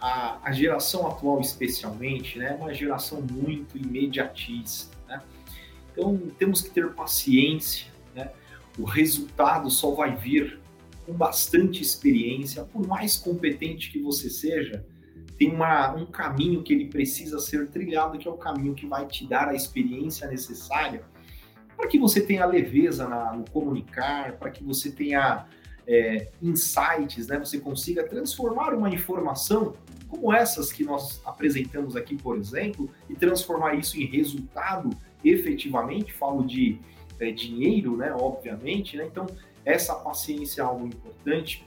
[0.00, 5.22] a, a, geração atual especialmente, né, é uma geração muito imediatista, né?
[5.92, 8.30] Então, temos que ter paciência, né?
[8.76, 10.58] O resultado só vai vir
[11.06, 14.84] com bastante experiência, por mais competente que você seja,
[15.38, 19.06] tem uma, um caminho que ele precisa ser trilhado, que é o caminho que vai
[19.06, 21.02] te dar a experiência necessária
[21.76, 25.46] para que você tenha leveza na, no comunicar, para que você tenha
[25.86, 27.38] é, insights, né?
[27.38, 29.74] Você consiga transformar uma informação
[30.08, 34.90] como essas que nós apresentamos aqui, por exemplo, e transformar isso em resultado
[35.24, 36.12] efetivamente.
[36.12, 36.78] Falo de
[37.18, 38.14] é, dinheiro, né?
[38.16, 39.06] Obviamente, né?
[39.10, 39.26] Então
[39.64, 41.66] essa paciência é algo importante.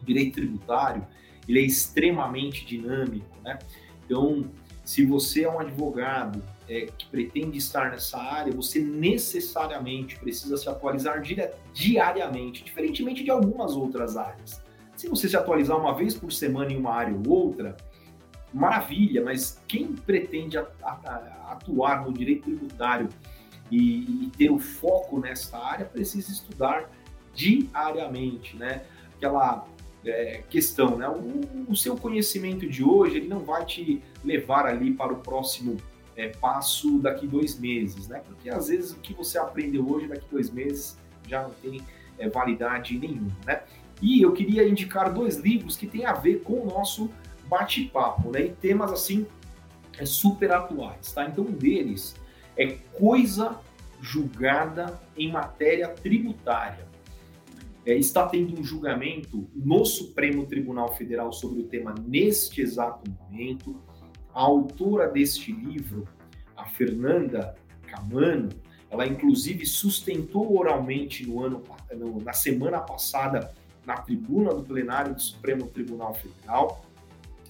[0.00, 1.06] O direito tributário
[1.48, 3.58] ele é extremamente dinâmico, né?
[4.04, 4.44] Então,
[4.84, 10.68] se você é um advogado é, que pretende estar nessa área, você necessariamente precisa se
[10.68, 11.22] atualizar
[11.72, 14.62] diariamente, diferentemente de algumas outras áreas.
[14.96, 17.76] Se você se atualizar uma vez por semana em uma área ou outra,
[18.52, 23.08] maravilha, mas quem pretende atuar no direito tributário
[23.70, 26.90] e, e ter o foco nessa área precisa estudar
[27.34, 28.82] diariamente, né?
[29.16, 29.66] Aquela
[30.04, 31.08] é, questão, né?
[31.08, 35.76] O, o, seu conhecimento de hoje ele não vai te levar ali para o próximo
[36.16, 38.22] é, passo daqui dois meses, né?
[38.26, 41.80] Porque às vezes o que você aprendeu hoje daqui dois meses já não tem
[42.18, 43.62] é, validade nenhuma, né?
[44.00, 47.08] E eu queria indicar dois livros que têm a ver com o nosso
[47.46, 48.46] bate-papo, né?
[48.46, 49.26] E temas assim
[49.96, 51.24] é, super atuais, tá?
[51.26, 52.16] Então um deles
[52.56, 53.58] é coisa
[54.00, 56.91] julgada em matéria tributária
[57.84, 63.80] é, está tendo um julgamento no Supremo Tribunal Federal sobre o tema neste exato momento.
[64.34, 66.06] A autora deste livro,
[66.56, 67.54] a Fernanda
[67.86, 68.48] Camano,
[68.90, 71.62] ela inclusive sustentou oralmente no ano,
[71.92, 73.52] no, na semana passada
[73.84, 76.84] na tribuna do plenário do Supremo Tribunal Federal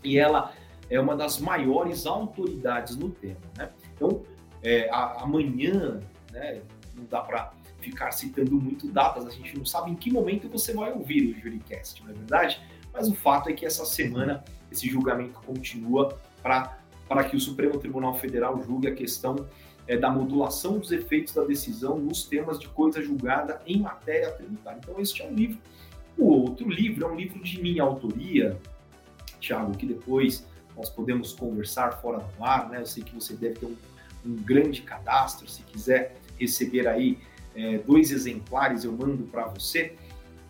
[0.02, 0.52] e ela
[0.88, 3.40] é uma das maiores autoridades no tema.
[3.56, 3.70] Né?
[3.94, 4.22] Então,
[4.62, 6.62] é, a, amanhã, né,
[6.94, 7.52] não dá para
[7.82, 11.40] ficar citando muito datas, a gente não sabe em que momento você vai ouvir o
[11.40, 12.60] Juricast, não é verdade?
[12.92, 18.18] Mas o fato é que essa semana esse julgamento continua para que o Supremo Tribunal
[18.18, 19.46] Federal julgue a questão
[19.86, 24.78] é, da modulação dos efeitos da decisão nos temas de coisa julgada em matéria tributária.
[24.82, 25.58] Então, este é um livro.
[26.16, 28.58] O outro livro é um livro de minha autoria,
[29.40, 32.80] Tiago, que depois nós podemos conversar fora do ar, né?
[32.80, 33.76] Eu sei que você deve ter um,
[34.24, 37.18] um grande cadastro, se quiser receber aí
[37.54, 39.94] é, dois exemplares, eu mando para você,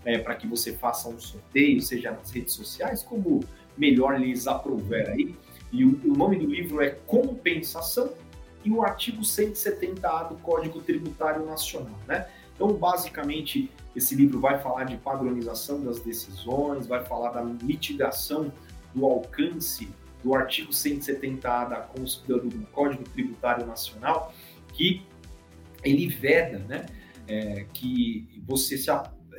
[0.04, 3.40] é, para que você faça um sorteio, seja nas redes sociais, como
[3.76, 5.34] melhor lhes aprouver aí.
[5.70, 8.12] E o, o nome do livro é Compensação
[8.64, 12.28] e o artigo 170A do Código Tributário Nacional, né?
[12.54, 18.52] Então, basicamente, esse livro vai falar de padronização das decisões, vai falar da mitigação
[18.94, 19.88] do alcance
[20.22, 21.88] do artigo 170A da,
[22.28, 24.32] do Código Tributário Nacional,
[24.72, 25.02] que
[25.84, 26.86] ele veda né,
[27.26, 28.90] é, que você se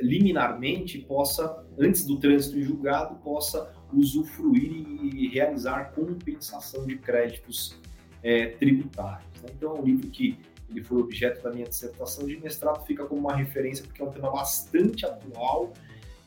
[0.01, 7.79] liminarmente possa, antes do trânsito em julgado, possa usufruir e realizar compensação de créditos
[8.23, 9.41] é, tributários.
[9.41, 9.49] Né?
[9.55, 10.37] Então, é um livro que
[10.69, 14.11] ele foi objeto da minha dissertação de mestrado, fica como uma referência porque é um
[14.11, 15.71] tema bastante atual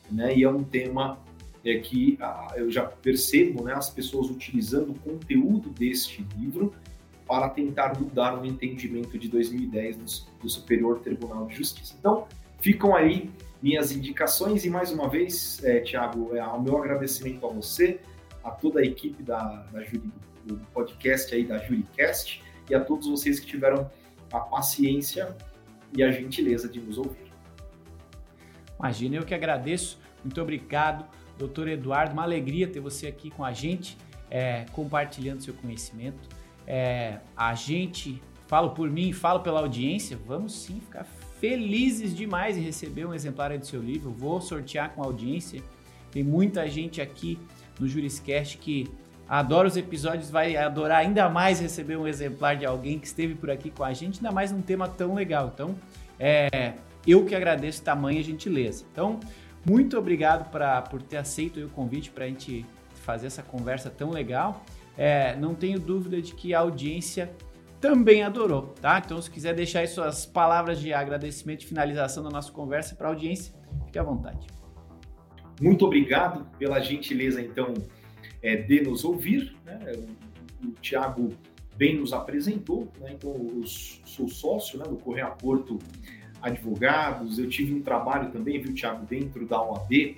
[0.09, 0.35] né?
[0.35, 1.19] e é um tema
[1.65, 6.73] é, que ah, eu já percebo né, as pessoas utilizando o conteúdo deste livro
[7.27, 11.95] para tentar mudar o entendimento de 2010 do, do Superior Tribunal de Justiça.
[11.99, 12.27] Então,
[12.59, 13.29] ficam aí
[13.61, 17.99] minhas indicações e mais uma vez, é, Tiago, é, o meu agradecimento a você,
[18.43, 19.81] a toda a equipe da, da
[20.45, 23.89] do podcast aí da JuriCast e a todos vocês que tiveram
[24.31, 25.35] a paciência
[25.95, 27.31] e a gentileza de nos ouvir.
[28.79, 29.99] Imagina, eu que agradeço.
[30.23, 31.05] Muito obrigado,
[31.37, 32.13] doutor Eduardo.
[32.13, 33.97] Uma alegria ter você aqui com a gente,
[34.29, 36.36] é, compartilhando seu conhecimento.
[36.67, 41.05] É, a gente, falo por mim, falo pela audiência, vamos sim ficar
[41.39, 44.11] felizes demais em receber um exemplar do seu livro.
[44.11, 45.61] Vou sortear com a audiência.
[46.11, 47.39] Tem muita gente aqui
[47.79, 48.89] no Juriscast que
[49.27, 53.51] adora os episódios, vai adorar ainda mais receber um exemplar de alguém que esteve por
[53.51, 55.51] aqui com a gente, ainda mais num tema tão legal.
[55.53, 55.75] Então,
[56.19, 56.73] é,
[57.05, 58.85] eu que agradeço tamanha gentileza.
[58.91, 59.19] Então,
[59.65, 62.65] muito obrigado pra, por ter aceito o convite para a gente
[63.03, 64.63] fazer essa conversa tão legal.
[64.97, 67.31] É, não tenho dúvida de que a audiência
[67.79, 69.01] também adorou, tá?
[69.03, 73.07] Então, se quiser deixar aí suas palavras de agradecimento e finalização da nossa conversa para
[73.07, 73.53] a audiência,
[73.85, 74.47] fique à vontade.
[75.61, 77.73] Muito obrigado pela gentileza, então,
[78.41, 79.55] é, de nos ouvir.
[79.65, 79.79] Né?
[80.63, 81.29] O, o Tiago
[81.75, 83.11] bem nos apresentou, né?
[83.13, 85.77] então, eu sou sócio né, do Correia Porto
[86.41, 87.37] Advogados.
[87.37, 90.17] Eu tive um trabalho também, viu, Tiago, dentro da OAB,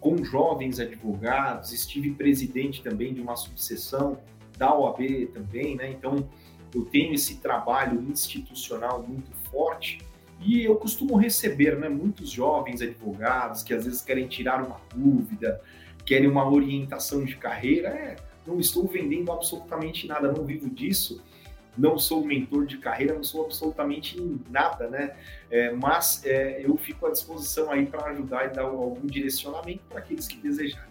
[0.00, 4.18] com jovens advogados, estive presidente também de uma subseção
[4.56, 5.90] da OAB também, né?
[5.90, 6.28] Então,
[6.74, 9.98] eu tenho esse trabalho institucional muito forte
[10.40, 15.60] e eu costumo receber né, muitos jovens advogados que às vezes querem tirar uma dúvida,
[16.06, 17.88] querem uma orientação de carreira.
[17.88, 21.22] É, não estou vendendo absolutamente nada, não vivo disso,
[21.80, 24.20] não sou mentor de carreira, não sou absolutamente
[24.50, 25.16] nada, né?
[25.50, 29.98] É, mas é, eu fico à disposição aí para ajudar e dar algum direcionamento para
[29.98, 30.90] aqueles que desejarem.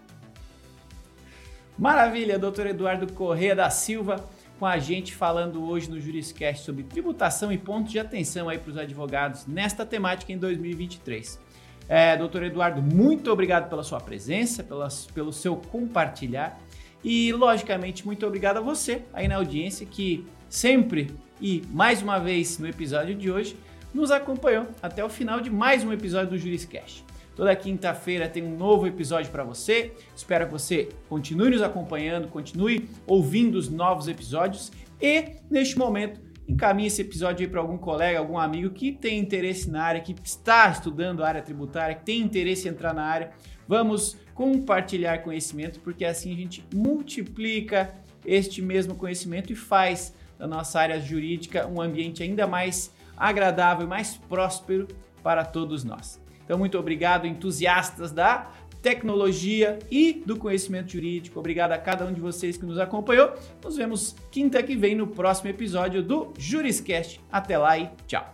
[1.78, 4.28] Maravilha, doutor Eduardo Corrêa da Silva
[4.58, 8.72] com a gente falando hoje no Juriscast sobre tributação e pontos de atenção aí para
[8.72, 11.40] os advogados nesta temática em 2023.
[11.88, 16.60] É, doutor Eduardo, muito obrigado pela sua presença, pelas, pelo seu compartilhar
[17.04, 22.58] e, logicamente, muito obrigado a você aí na audiência que sempre e mais uma vez
[22.58, 23.56] no episódio de hoje
[23.94, 27.06] nos acompanhou até o final de mais um episódio do Juriscast.
[27.36, 29.94] Toda quinta-feira tem um novo episódio para você.
[30.14, 34.72] Espero que você continue nos acompanhando, continue ouvindo os novos episódios
[35.02, 39.84] e, neste momento, encaminhe esse episódio para algum colega, algum amigo que tem interesse na
[39.84, 43.32] área, que está estudando a área tributária, que tem interesse em entrar na área.
[43.68, 47.94] Vamos compartilhar conhecimento, porque assim a gente multiplica
[48.26, 53.90] este mesmo conhecimento e faz da nossa área jurídica um ambiente ainda mais agradável e
[53.90, 54.88] mais próspero
[55.22, 56.20] para todos nós.
[56.46, 58.50] Então, muito obrigado, entusiastas da
[58.82, 61.38] tecnologia e do conhecimento jurídico.
[61.38, 63.34] Obrigado a cada um de vocês que nos acompanhou.
[63.64, 67.20] Nos vemos quinta que vem no próximo episódio do Juriscast.
[67.32, 68.34] Até lá e tchau.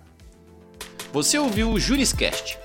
[1.11, 2.64] Você ouviu o Juriscast?